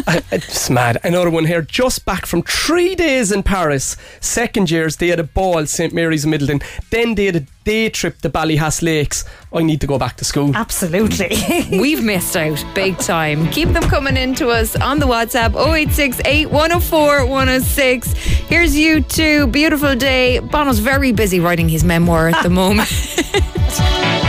[0.07, 0.97] I- It's mad.
[1.03, 3.95] Another one here, just back from three days in Paris.
[4.19, 6.63] Second years, they had a ball, St Mary's in Midleton.
[6.89, 9.23] Then they had a day trip to Ballyhass Lakes.
[9.53, 10.55] I need to go back to school.
[10.55, 11.29] Absolutely.
[11.79, 13.47] We've missed out big time.
[13.51, 18.13] Keep them coming in to us on the WhatsApp 0868 104 106.
[18.49, 19.51] Here's U2.
[19.51, 20.39] Beautiful day.
[20.39, 22.89] Bono's very busy writing his memoir at the moment.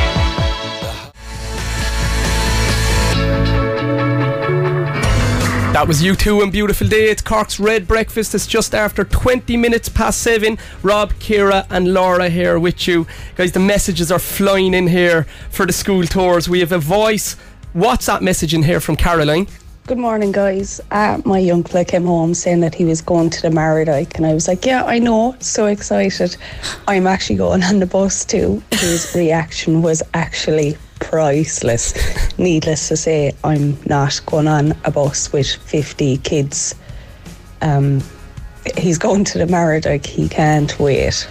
[5.83, 7.11] That was U2 and beautiful day.
[7.11, 8.37] It's Cork's Red Breakfast.
[8.37, 10.57] It's just after 20 minutes past seven.
[10.85, 13.05] Rob, Ciara, and Laura here with you.
[13.35, 16.49] Guys, the messages are flying in here for the school tours.
[16.49, 17.35] We have a voice
[17.75, 19.49] WhatsApp message in here from Caroline.
[19.89, 20.81] Good morning, guys.
[20.93, 24.25] Uh, my young fella came home saying that he was going to the Mardyke, and
[24.25, 26.37] I was like, "Yeah, I know, so excited."
[26.87, 28.63] I'm actually going on the bus too.
[28.71, 31.95] His reaction was actually priceless.
[32.39, 36.75] Needless to say, I'm not going on a bus with 50 kids.
[37.61, 38.03] Um,
[38.77, 40.07] he's going to the Mardyke.
[40.07, 41.29] He can't wait.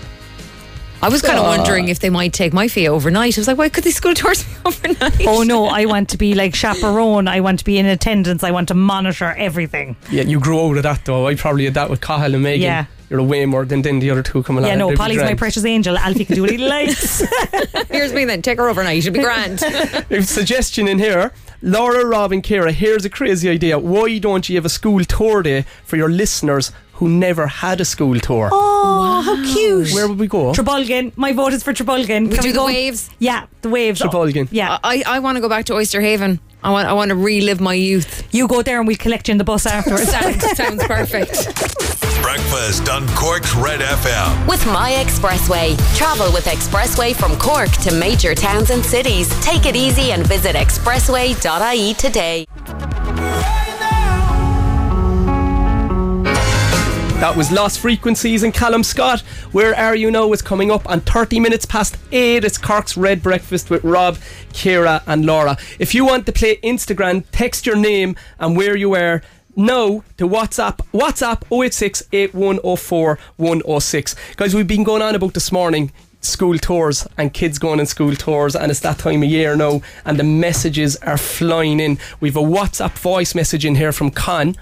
[1.02, 3.38] I was kind of wondering if they might take my fee overnight.
[3.38, 5.26] I was like, why could they school tours me overnight?
[5.28, 7.28] oh no, I want to be like chaperone.
[7.28, 8.44] I want to be in attendance.
[8.44, 9.96] I want to monitor everything.
[10.12, 11.28] Yeah, you grew out of that though.
[11.28, 12.62] I probably had that with Cahill and Megan.
[12.62, 12.86] Yeah.
[13.10, 14.70] You're a way more than, than the other two coming along.
[14.72, 15.98] yeah, no, They'd Polly's my precious angel.
[15.98, 17.20] Alfie can do what he likes.
[17.90, 18.42] Here's me then.
[18.42, 19.00] Take her overnight.
[19.00, 19.60] It'll be grand.
[19.60, 21.34] There's a suggestion in here.
[21.62, 23.78] Laura, Rob, and Ciara, here's a crazy idea.
[23.78, 27.86] Why don't you have a school tour day for your listeners who never had a
[27.86, 28.50] school tour?
[28.52, 29.92] Oh, how cute!
[29.92, 30.52] Where would we go?
[30.54, 31.12] Trabolgan.
[31.18, 32.30] My vote is for Trabolgan.
[32.30, 32.68] We Can do the go?
[32.68, 33.10] waves?
[33.18, 34.00] Yeah, the waves.
[34.00, 34.48] Trabolgan.
[34.52, 34.78] Yeah.
[34.84, 36.40] I, I want to go back to Oyster Haven.
[36.64, 38.24] I want I want to relive my youth.
[38.32, 40.12] You go there and we'll collect you in the bus afterwards.
[40.16, 41.34] sounds, sounds perfect.
[42.22, 44.48] Breakfast on Cork's Red FM.
[44.48, 45.76] With My Expressway.
[45.98, 49.28] Travel with Expressway from Cork to major towns and cities.
[49.42, 52.46] Take it easy and visit expressway.ie today.
[57.22, 59.22] That was Lost Frequencies and Calum Scott.
[59.52, 62.44] Where Are You Now is coming up on 30 minutes past 8.
[62.44, 64.18] It's Cork's Red Breakfast with Rob,
[64.54, 65.56] Ciara, and Laura.
[65.78, 69.22] If you want to play Instagrand, text your name and where you are
[69.56, 74.16] now to WhatsApp WhatsApp 086 8104 106.
[74.36, 75.92] Guys, we've been going on about this morning.
[76.22, 79.82] school tours and kids going on school tours, and it's that time of year now,
[80.06, 82.00] and the messages are flying in.
[82.20, 84.56] We've a WhatsApp voice message in here from Con.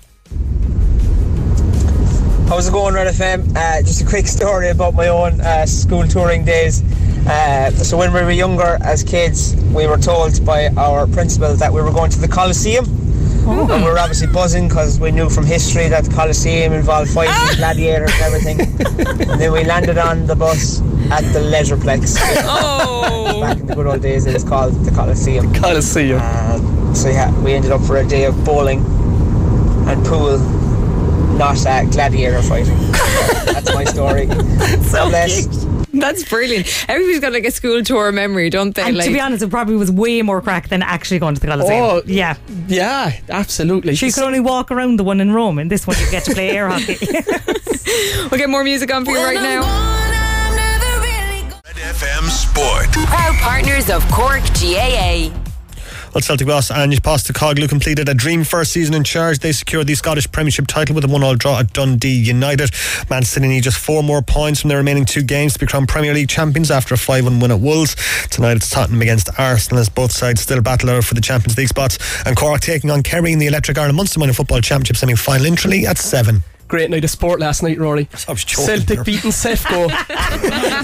[2.50, 3.56] How's it going, Red FM?
[3.56, 6.82] Uh, just a quick story about my own uh, school touring days.
[7.28, 11.72] Uh, so when we were younger as kids, we were told by our principal that
[11.72, 12.86] we were going to the Colosseum.
[13.48, 17.58] And we were obviously buzzing because we knew from history that the Colosseum involved fighting
[17.58, 18.62] gladiators and everything.
[19.30, 20.82] and then we landed on the bus
[21.12, 22.18] at the Leisureplex.
[22.46, 23.42] Oh.
[23.42, 25.54] Back in the good old days, it was called the Colosseum.
[25.54, 26.20] Colosseum.
[26.20, 28.80] Uh, so yeah, we ended up for a day of bowling
[29.88, 30.40] and pool,
[31.39, 32.78] not uh, gladiator fighting.
[33.45, 34.28] That's my story.
[34.84, 35.47] so bless.
[35.93, 36.67] That's brilliant.
[36.89, 38.84] Everybody's got like a school tour memory, don't they?
[38.84, 41.41] And like, to be honest, it probably was way more crack than actually going to
[41.41, 41.82] the Colosseum.
[41.82, 42.36] Oh, yeah.
[42.67, 43.95] Yeah, absolutely.
[43.95, 46.34] She could only walk around the one in Rome, and this one you get to
[46.34, 46.97] play air hockey.
[48.30, 49.97] we'll get more music on for you right now.
[51.89, 52.91] FM Sport.
[53.08, 55.49] Proud partners of Cork GAA.
[56.13, 59.39] Well, Celtic boss Ange Postecoglou completed a dream first season in charge.
[59.39, 62.72] They secured the Scottish Premiership title with a one-all draw at Dundee United.
[63.12, 66.15] Man City need just four more points from their remaining two games to become Premier
[66.15, 67.95] League champions after a 5-1 win at Wolves.
[68.30, 71.67] Tonight it's Tottenham against Arsenal as both sides still battle out for the Champions League
[71.67, 72.00] spots.
[72.26, 75.86] And Cork taking on Kerry in the Electric Ireland Munster Minor Football Championship semi-final in
[75.86, 76.41] at 7.
[76.70, 78.08] Great night of sport last night, Rory.
[78.28, 79.04] I was choking Celtic there.
[79.04, 79.90] beating Sefco.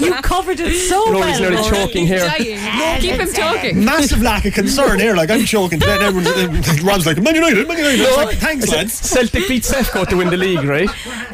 [0.04, 1.40] you covered it so Rory's well.
[1.52, 1.68] nearly Rory.
[1.70, 2.26] choking here.
[2.26, 3.84] No, keep him talking.
[3.84, 5.14] Massive lack of concern here.
[5.14, 5.78] Like I'm choking.
[5.78, 8.00] Then everyone's Rob's like Man United, Man United.
[8.04, 8.92] I was like, Thanks, lads.
[8.94, 10.90] Celtic beat Sefco to win the league, right?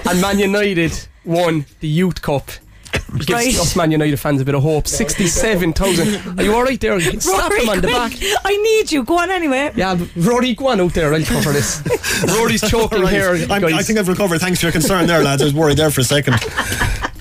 [0.07, 0.93] And Man United
[1.25, 2.51] won the Youth Cup.
[3.12, 3.59] Gives Right.
[3.59, 4.87] us Man United fans a bit of hope.
[4.88, 6.38] 67,000.
[6.38, 7.01] Are you alright there?
[7.20, 8.12] Slap Rory, him on the back.
[8.44, 9.05] I need you.
[9.05, 9.70] Go on anyway.
[9.77, 11.12] Yeah, but Rory, go on out there.
[11.12, 11.83] I'll cover this.
[12.37, 13.12] Rory's choking All right.
[13.12, 13.46] here.
[13.51, 13.64] I'm.
[13.64, 14.40] I think I've recovered.
[14.40, 15.42] Thanks for your concern there, lads.
[15.42, 16.37] I was worried there for a second.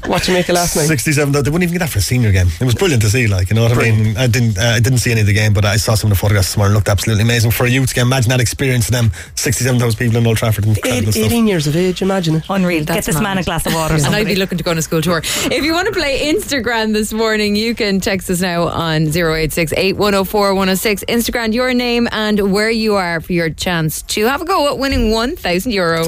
[0.08, 0.86] What you make of last night?
[0.88, 1.32] 67.
[1.32, 2.48] They wouldn't even get that for a senior game.
[2.60, 3.28] It was brilliant to see.
[3.28, 4.18] Like you know what I mean.
[4.18, 4.58] I didn't.
[4.58, 6.50] Uh, I didn't see any of the game, but I saw some of the photographs
[6.50, 6.74] this morning.
[6.76, 8.08] Looked absolutely amazing for a youth game.
[8.08, 9.12] Imagine that experience for them.
[9.36, 10.66] 67,000 people in Old Trafford.
[10.66, 11.26] Incredible Eight- stuff.
[11.32, 12.44] 18 years of age, imagine it.
[12.50, 12.80] Unreal.
[12.84, 13.96] Get That's this man a glass of water.
[14.02, 15.20] And I'd be looking to go on a school tour.
[15.24, 19.72] If you want to play Instagrand this morning, you can text us now on 086
[19.74, 21.04] 8104 106.
[21.06, 24.78] Instagrand your name and where you are for your chance to have a go at
[24.80, 26.06] winning 1,000 euro.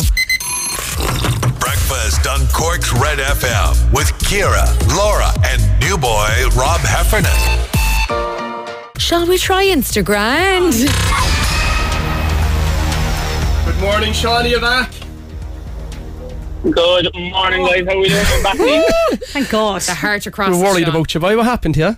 [2.04, 7.32] Breakfast on Cork's Red FM with Ciara, Laura, and new boy Rob Heffernan.
[8.98, 10.84] Shall we try Instagrand?
[13.66, 14.44] Good morning, Sean.
[14.44, 14.92] Are you back?
[16.64, 16.76] Good
[17.32, 17.86] morning, guys.
[17.86, 18.26] How are we doing?
[18.28, 18.60] I'm back.
[18.60, 18.86] Lee.
[19.28, 19.82] Thank God.
[19.84, 20.96] The heart across We're worried shop.
[20.96, 21.22] about you.
[21.22, 21.36] Why?
[21.38, 21.98] What happened here?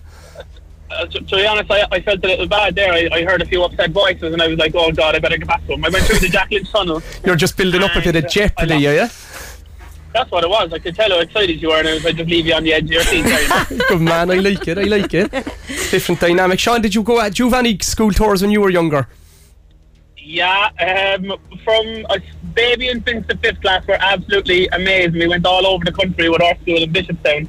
[0.88, 2.92] Uh, to, to be honest, I, I felt a little bad there.
[2.92, 5.36] I, I heard a few upset voices, and I was like, "Oh God, I better
[5.36, 7.02] get back to him." I went through the Jack Lynch tunnel.
[7.24, 9.08] You're just building up a bit of jeopardy, are you?
[10.12, 10.72] That's what it was.
[10.72, 12.64] I could tell how excited you were, and I was like, "Just leave you on
[12.64, 13.24] the edge of your seat."
[13.88, 14.78] Good man, I like it.
[14.78, 15.30] I like it.
[15.90, 16.58] Different dynamic.
[16.58, 17.28] Sean, did you go at?
[17.28, 19.08] Did you have any school tours when you were younger?
[20.16, 22.18] Yeah, um, from uh,
[22.54, 25.20] baby and since the fifth class were absolutely amazing.
[25.20, 27.48] We went all over the country with our school in Bishopstown.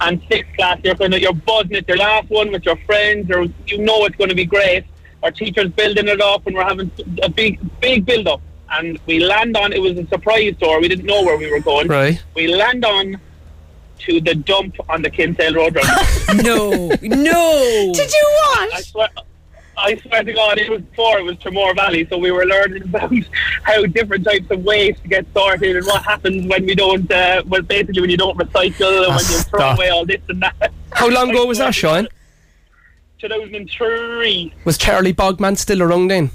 [0.00, 3.30] And sixth class, you're kind of you're buzzing at your last one with your friends,
[3.30, 4.84] or you know it's going to be great.
[5.22, 6.90] Our teachers building it up, and we're having
[7.22, 8.40] a big, big build up.
[8.70, 9.72] And we land on.
[9.72, 10.80] It was a surprise tour.
[10.80, 11.88] We didn't know where we were going.
[11.88, 12.22] Right.
[12.34, 13.18] We land on
[14.00, 15.74] to the dump on the Kinsale Road.
[16.36, 16.70] no,
[17.02, 17.92] no.
[17.94, 18.58] Did you what?
[18.58, 18.84] I what?
[18.84, 19.08] swear,
[19.76, 22.82] I swear to God, it was before it was Tramore Valley, so we were learning
[22.82, 23.12] about
[23.62, 27.62] how different types of waste get sorted and what happens when we don't, uh, well,
[27.62, 29.78] basically when you don't recycle and when you throw stop.
[29.78, 30.72] away all this and that.
[30.92, 32.08] How long ago was that, Sean?
[33.20, 34.54] 2003.
[34.64, 36.30] Was Charlie Bogman still around then?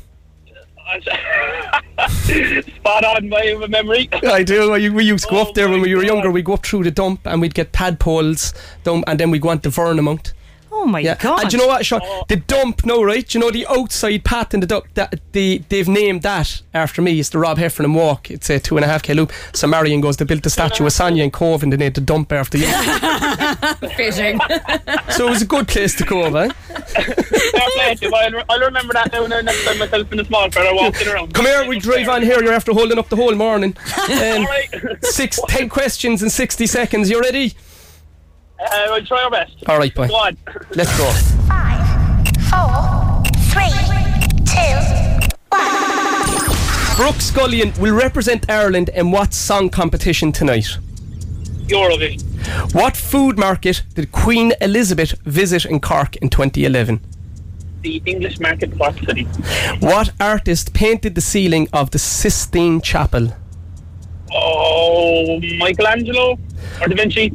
[2.76, 4.10] Spot on my memory.
[4.24, 4.72] I do.
[4.72, 6.30] We we used to go up oh there when we were younger.
[6.32, 9.50] We'd go up through the dump and we'd get tadpoles, dump, and then we'd go
[9.50, 10.34] on to Vernemount.
[10.76, 11.16] Oh my Yeah.
[11.16, 11.42] God.
[11.42, 12.02] And do you know what, Sean?
[12.28, 13.26] The dump, no, right?
[13.28, 14.86] Do you know the outside path in the dump?
[14.96, 17.20] That, the, they've named that after me.
[17.20, 18.30] It's the Rob Heffernan walk.
[18.32, 19.32] It's a two and a half k loop.
[19.54, 22.02] So Marion goes, they built the statue of Sonia in Cobh and they named the
[22.02, 22.66] dump after you.
[23.96, 24.40] Fishing.
[25.12, 26.50] so it was a good place to go, eh?
[26.50, 27.06] Fair
[27.76, 30.76] play to you, I'll, I'll remember that now next time myself in a small fella
[30.76, 31.34] walking around.
[31.34, 32.42] Come here, we drive on here.
[32.44, 33.76] You're after holding up the whole morning.
[34.14, 34.48] Um,
[35.02, 37.10] six, ten questions in 60 seconds.
[37.10, 37.54] You ready?
[38.60, 39.63] Uh, we'll try our best.
[39.68, 40.08] All right, boy.
[40.08, 40.38] Go on.
[40.76, 41.10] Let's go.
[42.50, 43.70] Four, three,
[44.46, 44.80] two,
[46.96, 50.78] Brooke Scullion will represent Ireland in what song competition tonight?
[51.68, 52.22] Eurovision.
[52.74, 57.02] What food market did Queen Elizabeth visit in Cork in 2011?
[57.82, 59.24] The English Market Park City.
[59.80, 63.36] What artist painted the ceiling of the Sistine Chapel?
[64.32, 66.38] Oh, Michelangelo
[66.82, 67.34] or Da Vinci.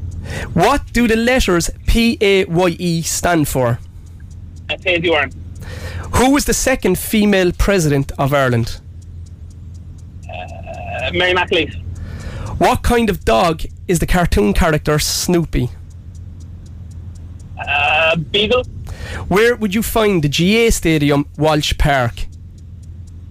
[0.55, 3.79] What do the letters P A Y E stand for?
[4.87, 5.33] Warren.
[6.15, 8.81] Who was the second female president of Ireland?
[10.29, 11.75] Uh, Mary McAleese.
[12.59, 15.71] What kind of dog is the cartoon character Snoopy?
[17.59, 18.65] Uh, Beagle.
[19.29, 22.27] Where would you find the GA Stadium, Walsh Park?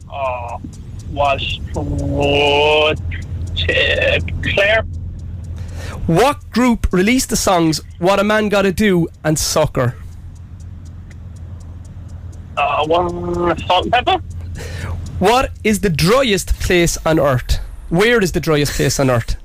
[0.10, 0.62] Oh,
[1.12, 1.60] Walsh.
[1.75, 2.93] Oh,
[4.43, 4.83] Clare.
[6.06, 9.95] What group released the songs What a Man Gotta Do and Sucker?
[12.56, 14.17] Uh, one, salt and pepper.
[15.19, 17.60] What is the driest place on earth?
[17.89, 19.36] Where is the driest place on earth?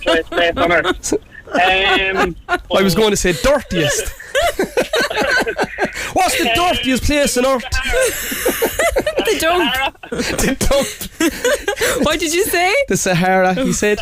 [0.00, 1.14] Driest place on earth.
[1.52, 4.08] Um, I was going to say dirtiest.
[6.14, 7.64] What's the dirtiest place on earth?
[9.26, 10.00] the dump.
[10.10, 12.06] the dump.
[12.06, 12.74] what did you say?
[12.88, 13.98] The Sahara, he said.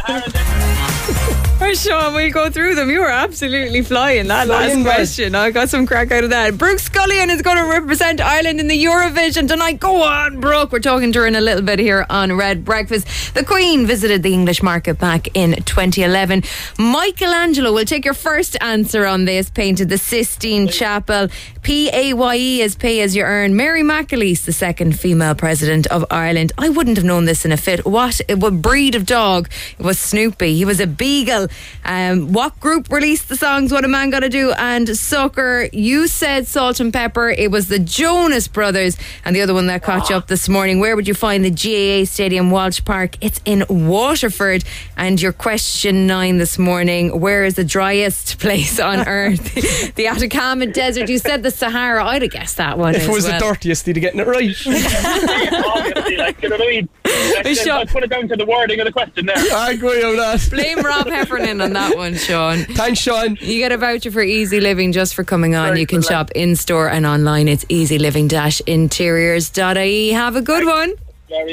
[1.70, 2.90] Oh, Sean, we'll go through them.
[2.90, 4.94] You were absolutely flying that Flying, last guys.
[4.96, 5.35] question.
[5.37, 6.59] I got some crack out of that.
[6.59, 9.78] Brooke Scullion is going to represent Ireland in the Eurovision tonight.
[9.78, 10.72] Go on, Brooke.
[10.72, 13.35] We're talking to her in a little bit here on Red Breakfast.
[13.35, 16.42] The Queen visited the English market back in 2011.
[16.78, 19.48] Michelangelo will take your first answer on this.
[19.48, 21.28] Painted the Sistine Chapel.
[21.62, 23.54] P A Y E is pay as you earn.
[23.54, 26.52] Mary McAleese, the second female president of Ireland.
[26.59, 27.85] I wouldn't have known this in a fit.
[27.85, 29.48] What, what breed of dog?
[29.78, 30.54] It was Snoopy.
[30.56, 31.48] He was a beagle.
[31.84, 35.68] Um, what group released the songs What a Man Gotta Do and Sucker?
[35.72, 37.36] You said Salt-N-Pepa.
[37.38, 38.96] It was the Jonas Brothers.
[39.24, 40.80] And the other one that caught you up this morning.
[40.80, 43.16] Where would you find the GAA Stadium, Walsh Park?
[43.20, 44.64] It's in Waterford.
[44.96, 49.54] And your question nine this morning Where is the driest place on earth?
[49.94, 51.08] the Atacama Desert.
[51.08, 52.04] You said the Sahara.
[52.04, 52.94] I'd have guessed that one.
[52.94, 53.38] If as it was well.
[53.40, 54.54] the dirtiest, he'd have getting it right.
[54.66, 56.88] Obviously, like, you know what I mean?
[57.04, 57.74] Let's, Sure.
[57.78, 59.36] let's put it down to the wording of the question there.
[59.36, 60.46] I agree on that.
[60.50, 62.58] Blame Rob Heffernan on that one, Sean.
[62.74, 63.38] Thanks, Sean.
[63.40, 65.68] You get a voucher for Easy Living just for coming on.
[65.68, 67.48] Very you can shop in store and online.
[67.48, 70.10] It's easyliving-interiors.ie.
[70.10, 70.92] Have a good one.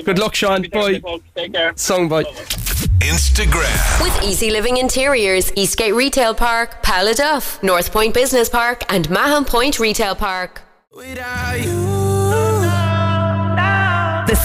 [0.03, 0.63] Good luck, Sean.
[0.73, 1.01] Bye.
[1.36, 1.71] Take care.
[1.75, 2.23] Song bye.
[2.99, 4.03] Instagram.
[4.03, 9.79] With Easy Living Interiors, Eastgate Retail Park, Paladuff, North Point Business Park, and Mahon Point
[9.79, 10.62] Retail Park.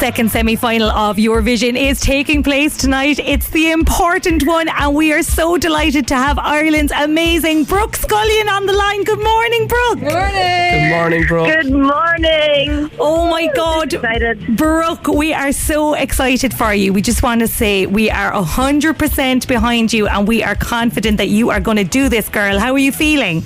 [0.03, 3.21] The second semi final of Eurovision is taking place tonight.
[3.21, 8.49] It's the important one, and we are so delighted to have Ireland's amazing Brooke Scullion
[8.49, 9.05] on the line.
[9.05, 10.01] Good morning, Brooke.
[10.01, 11.47] Good morning, Brooke.
[11.47, 12.91] Good morning.
[12.99, 13.95] Oh my God.
[13.95, 14.57] Excited.
[14.57, 16.93] Brooke, we are so excited for you.
[16.93, 21.29] We just want to say we are 100% behind you, and we are confident that
[21.29, 22.59] you are going to do this, girl.
[22.59, 23.45] How are you feeling?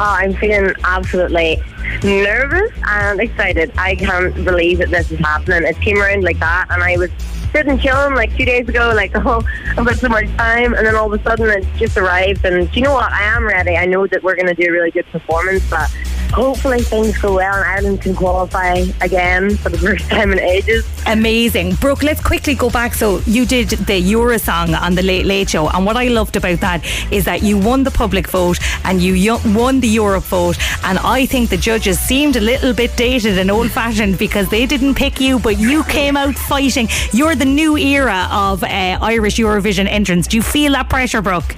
[0.00, 1.60] Oh, I'm feeling absolutely
[2.04, 3.72] nervous and excited.
[3.76, 5.68] I can't believe that this is happening.
[5.68, 7.10] It came around like that, and I was
[7.52, 9.42] sitting chilling like two days ago, like, oh,
[9.76, 12.44] I've got so much time, and then all of a sudden it just arrived.
[12.44, 13.10] And you know what?
[13.10, 13.76] I am ready.
[13.76, 15.90] I know that we're going to do a really good performance, but
[16.30, 20.86] hopefully things go well and Ireland can qualify again for the first time in ages.
[21.06, 21.74] Amazing.
[21.76, 22.94] Brooke, let's quickly go back.
[22.94, 26.60] So, you did the Eurosong on the Late Late Show, and what I loved about
[26.60, 30.58] that is that you won the public vote and you won the Europe vote.
[30.84, 34.66] And I think the judges seemed a little bit dated and old fashioned because they
[34.66, 36.88] didn't pick you, but you came out fighting.
[37.12, 40.28] You're the new era of uh, Irish Eurovision entrants.
[40.28, 41.54] Do you feel that pressure, Brooke?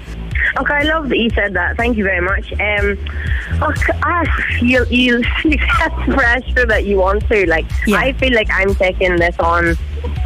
[0.59, 1.77] Okay, I love that you said that.
[1.77, 2.53] Thank you very much.
[2.61, 2.99] Um,
[3.61, 4.25] look, ah,
[4.61, 7.47] you you you get the pressure that you want to.
[7.49, 7.67] Like,
[7.99, 9.77] I feel like I'm taking this on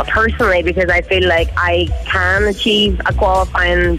[0.09, 3.99] personally because I feel like I can achieve a qualifying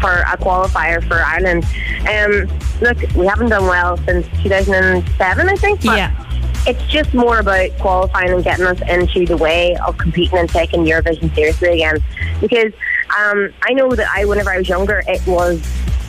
[0.00, 1.64] for a qualifier for Ireland.
[2.06, 2.48] Um,
[2.80, 5.82] look, we haven't done well since 2007, I think.
[5.84, 6.22] But Yeah.
[6.68, 10.84] It's just more about qualifying and getting us into the way of competing and taking
[10.84, 12.02] Eurovision seriously again.
[12.40, 12.72] Because
[13.16, 15.60] um, I know that I, whenever I was younger, it was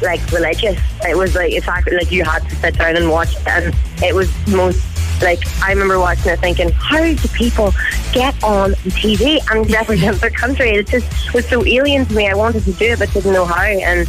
[0.02, 0.80] like religious.
[1.08, 3.76] It was like in fact like you had to sit down and watch, it, and
[4.04, 4.84] it was most
[5.22, 7.74] like I remember watching it thinking, how do people
[8.12, 10.72] get on TV and represent their country?
[10.72, 12.28] It just was so alien to me.
[12.28, 13.64] I wanted to do it, but didn't know how.
[13.64, 14.08] And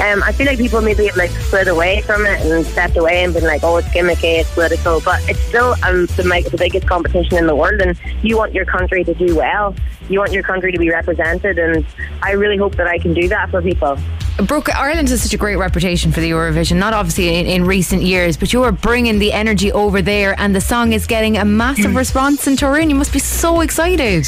[0.00, 3.24] um, I feel like people maybe have like slid away from it and stepped away
[3.24, 6.86] and been like, oh, it's gimmicky, it's political, but it's still um, the, the biggest
[6.86, 9.74] competition in the world, and you want your country to do well.
[10.08, 11.84] You want your country to be represented, and
[12.22, 13.98] I really hope that I can do that for people.
[14.46, 18.02] Brooke, Ireland has such a great reputation for the Eurovision, not obviously in, in recent
[18.02, 21.44] years, but you are bringing the energy over there, and the song is getting a
[21.44, 22.90] massive response in Turin.
[22.90, 24.26] You must be so excited.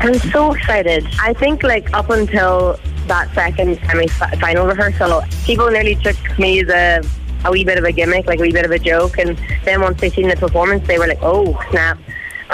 [0.00, 1.06] I'm so excited.
[1.20, 7.02] I think like up until that second semi-final rehearsal, people nearly took me as a,
[7.46, 9.18] a wee bit of a gimmick, like a wee bit of a joke.
[9.18, 11.98] And then once they seen the performance, they were like, "Oh snap!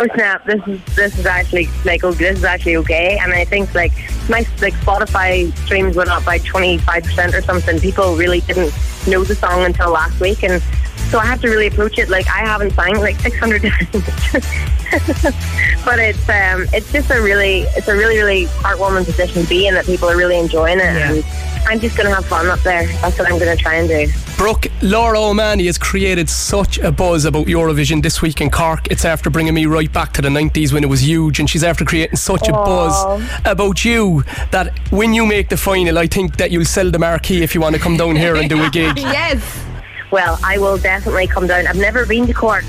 [0.00, 0.46] Oh snap!
[0.46, 3.92] This is this is actually like oh this is actually okay." And I think like
[4.30, 7.78] my like Spotify streams went up by 25 percent or something.
[7.78, 8.72] People really didn't
[9.06, 10.62] know the song until last week, and
[11.10, 13.90] so I have to really approach it like I haven't sang like 600 times.
[15.84, 19.66] but it's um, it's just a really it's a really really heartwarming position to be
[19.66, 21.24] in that people are really enjoying it, and
[21.66, 22.86] I'm just gonna have fun up there.
[23.00, 24.06] That's what I'm gonna try and do.
[24.36, 28.86] Brooke, Laura O'Mahony has created such a buzz about Eurovision this week in Cork.
[28.90, 31.64] It's after bringing me right back to the 90s when it was huge, and she's
[31.64, 36.36] after creating such a buzz about you that when you make the final, I think
[36.36, 38.70] that you'll sell the marquee if you want to come down here and do a
[38.70, 38.96] gig.
[38.98, 39.69] yes.
[40.10, 41.66] Well, I will definitely come down.
[41.66, 42.64] I've never been to Cork.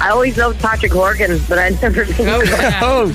[0.00, 2.24] I always loved Patrick Horgan, but I've never been to
[2.80, 3.14] Cork.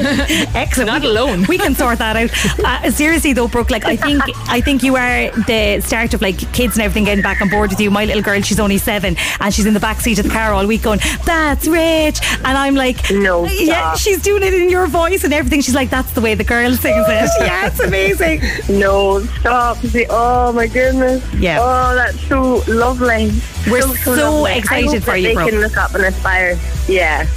[0.56, 0.88] Excellent.
[0.88, 1.46] Not alone.
[1.48, 2.30] We can sort that out.
[2.60, 6.38] Uh, seriously though, Brooke, like I think I think you are the start of like
[6.54, 7.92] kids and everything getting back on board with you.
[7.92, 10.54] My little girl, she's only seven, and she's in the back seat of the car
[10.54, 14.88] all week going, "That's rich," and I'm like, "No, yeah." She's doing it in your
[14.88, 15.62] voice and everything.
[15.62, 18.42] She's like, "That's the way the girl sings it." yeah, it's amazing.
[18.70, 19.78] No, stop.
[19.78, 21.24] See, Oh my goodness.
[21.36, 21.60] Yeah.
[21.62, 23.32] Oh, that's so lovely.
[23.70, 24.54] We're so, so lovely.
[24.58, 25.50] excited I hope for that you, They Brooke.
[25.50, 26.58] can look up and aspire.
[26.88, 27.28] Yeah.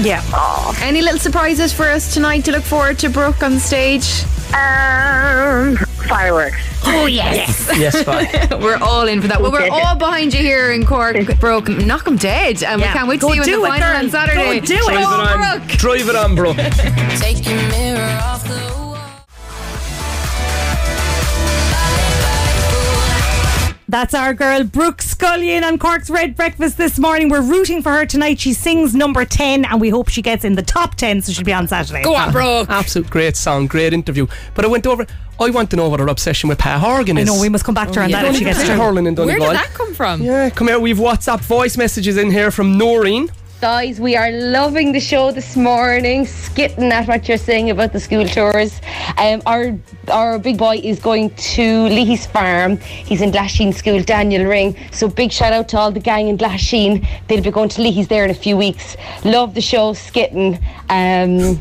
[0.00, 0.22] Yeah.
[0.80, 4.24] Any little surprises for us tonight to look forward to, Brooke, on stage?
[4.54, 5.76] Um,
[6.08, 6.56] fireworks.
[6.90, 7.68] Oh, yes.
[7.76, 8.28] Yes, fine.
[8.62, 9.42] we're all in for that.
[9.42, 11.68] Well, we're all behind you here in Cork, Brooke.
[11.68, 12.62] Knock 'em dead.
[12.62, 12.92] And Yeah.
[12.92, 13.98] we can't wait to Go see you in do the it, final girl.
[14.04, 14.60] on Saturday.
[14.60, 14.84] Go do it.
[14.84, 15.58] Drive it Go, on.
[15.58, 15.68] Brooke.
[15.78, 16.54] Drive it on, bro.
[23.90, 27.30] That's our girl Brooke Scullion on Cork's Red Breakfast this morning.
[27.30, 28.38] We're rooting for her tonight.
[28.38, 31.42] She sings number 10 and we hope she gets in the top 10 so she'll
[31.42, 32.02] be on Saturday.
[32.02, 32.68] Go on, Brooke.
[32.68, 34.26] Absolute great song, great interview.
[34.54, 35.06] But I went over.
[35.40, 37.30] I want to know what her obsession with Pat Horgan is.
[37.30, 37.36] I is.
[37.38, 38.76] know, we must come back to her on that if she gets Play through.
[38.76, 40.20] hurling in Where did that come from?
[40.20, 40.78] Yeah, come here.
[40.78, 43.30] We've WhatsApp voice messages in here from Noreen.
[43.60, 47.98] Guys, we are loving the show this morning, skitting at what you're saying about the
[47.98, 48.80] school tours.
[49.18, 49.76] Um, our
[50.12, 52.76] our big boy is going to Leahy's farm.
[52.76, 54.76] He's in Glasheen School, Daniel Ring.
[54.92, 57.04] So big shout out to all the gang in Glasheen.
[57.26, 58.96] They'll be going to Leahy's there in a few weeks.
[59.24, 60.62] Love the show, skitting.
[60.88, 61.60] Um,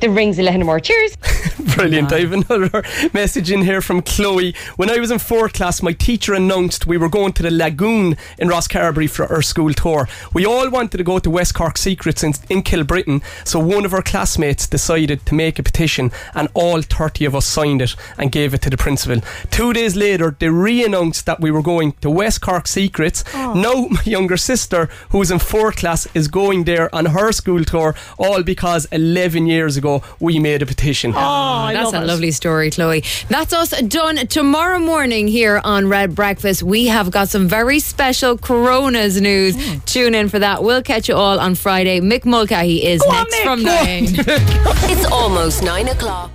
[0.00, 0.80] the rings of Lenmore.
[0.80, 1.16] Cheers.
[1.76, 2.12] Brilliant.
[2.12, 2.82] I have another
[3.12, 4.54] message in here from Chloe.
[4.76, 8.16] When I was in fourth class, my teacher announced we were going to the lagoon
[8.38, 10.08] in Rosscarbery for our school tour.
[10.32, 13.94] We all wanted to go to West Cork Secrets in, in Kilbrittain, so one of
[13.94, 18.32] our classmates decided to make a petition, and all 30 of us signed it and
[18.32, 19.20] gave it to the principal.
[19.50, 23.24] Two days later, they re announced that we were going to West Cork Secrets.
[23.34, 23.54] Oh.
[23.54, 27.94] Now, my younger sister, who's in fourth class, is going there on her school tour,
[28.18, 31.12] all because 11 years ago we made a petition.
[31.14, 31.29] Oh.
[31.72, 33.04] That's a lovely story, Chloe.
[33.28, 36.62] That's us done tomorrow morning here on Red Breakfast.
[36.62, 39.56] We have got some very special Coronas news.
[39.84, 40.62] Tune in for that.
[40.62, 42.00] We'll catch you all on Friday.
[42.00, 44.04] Mick Mulcahy is next from 9.
[44.92, 46.30] It's almost nine o'clock.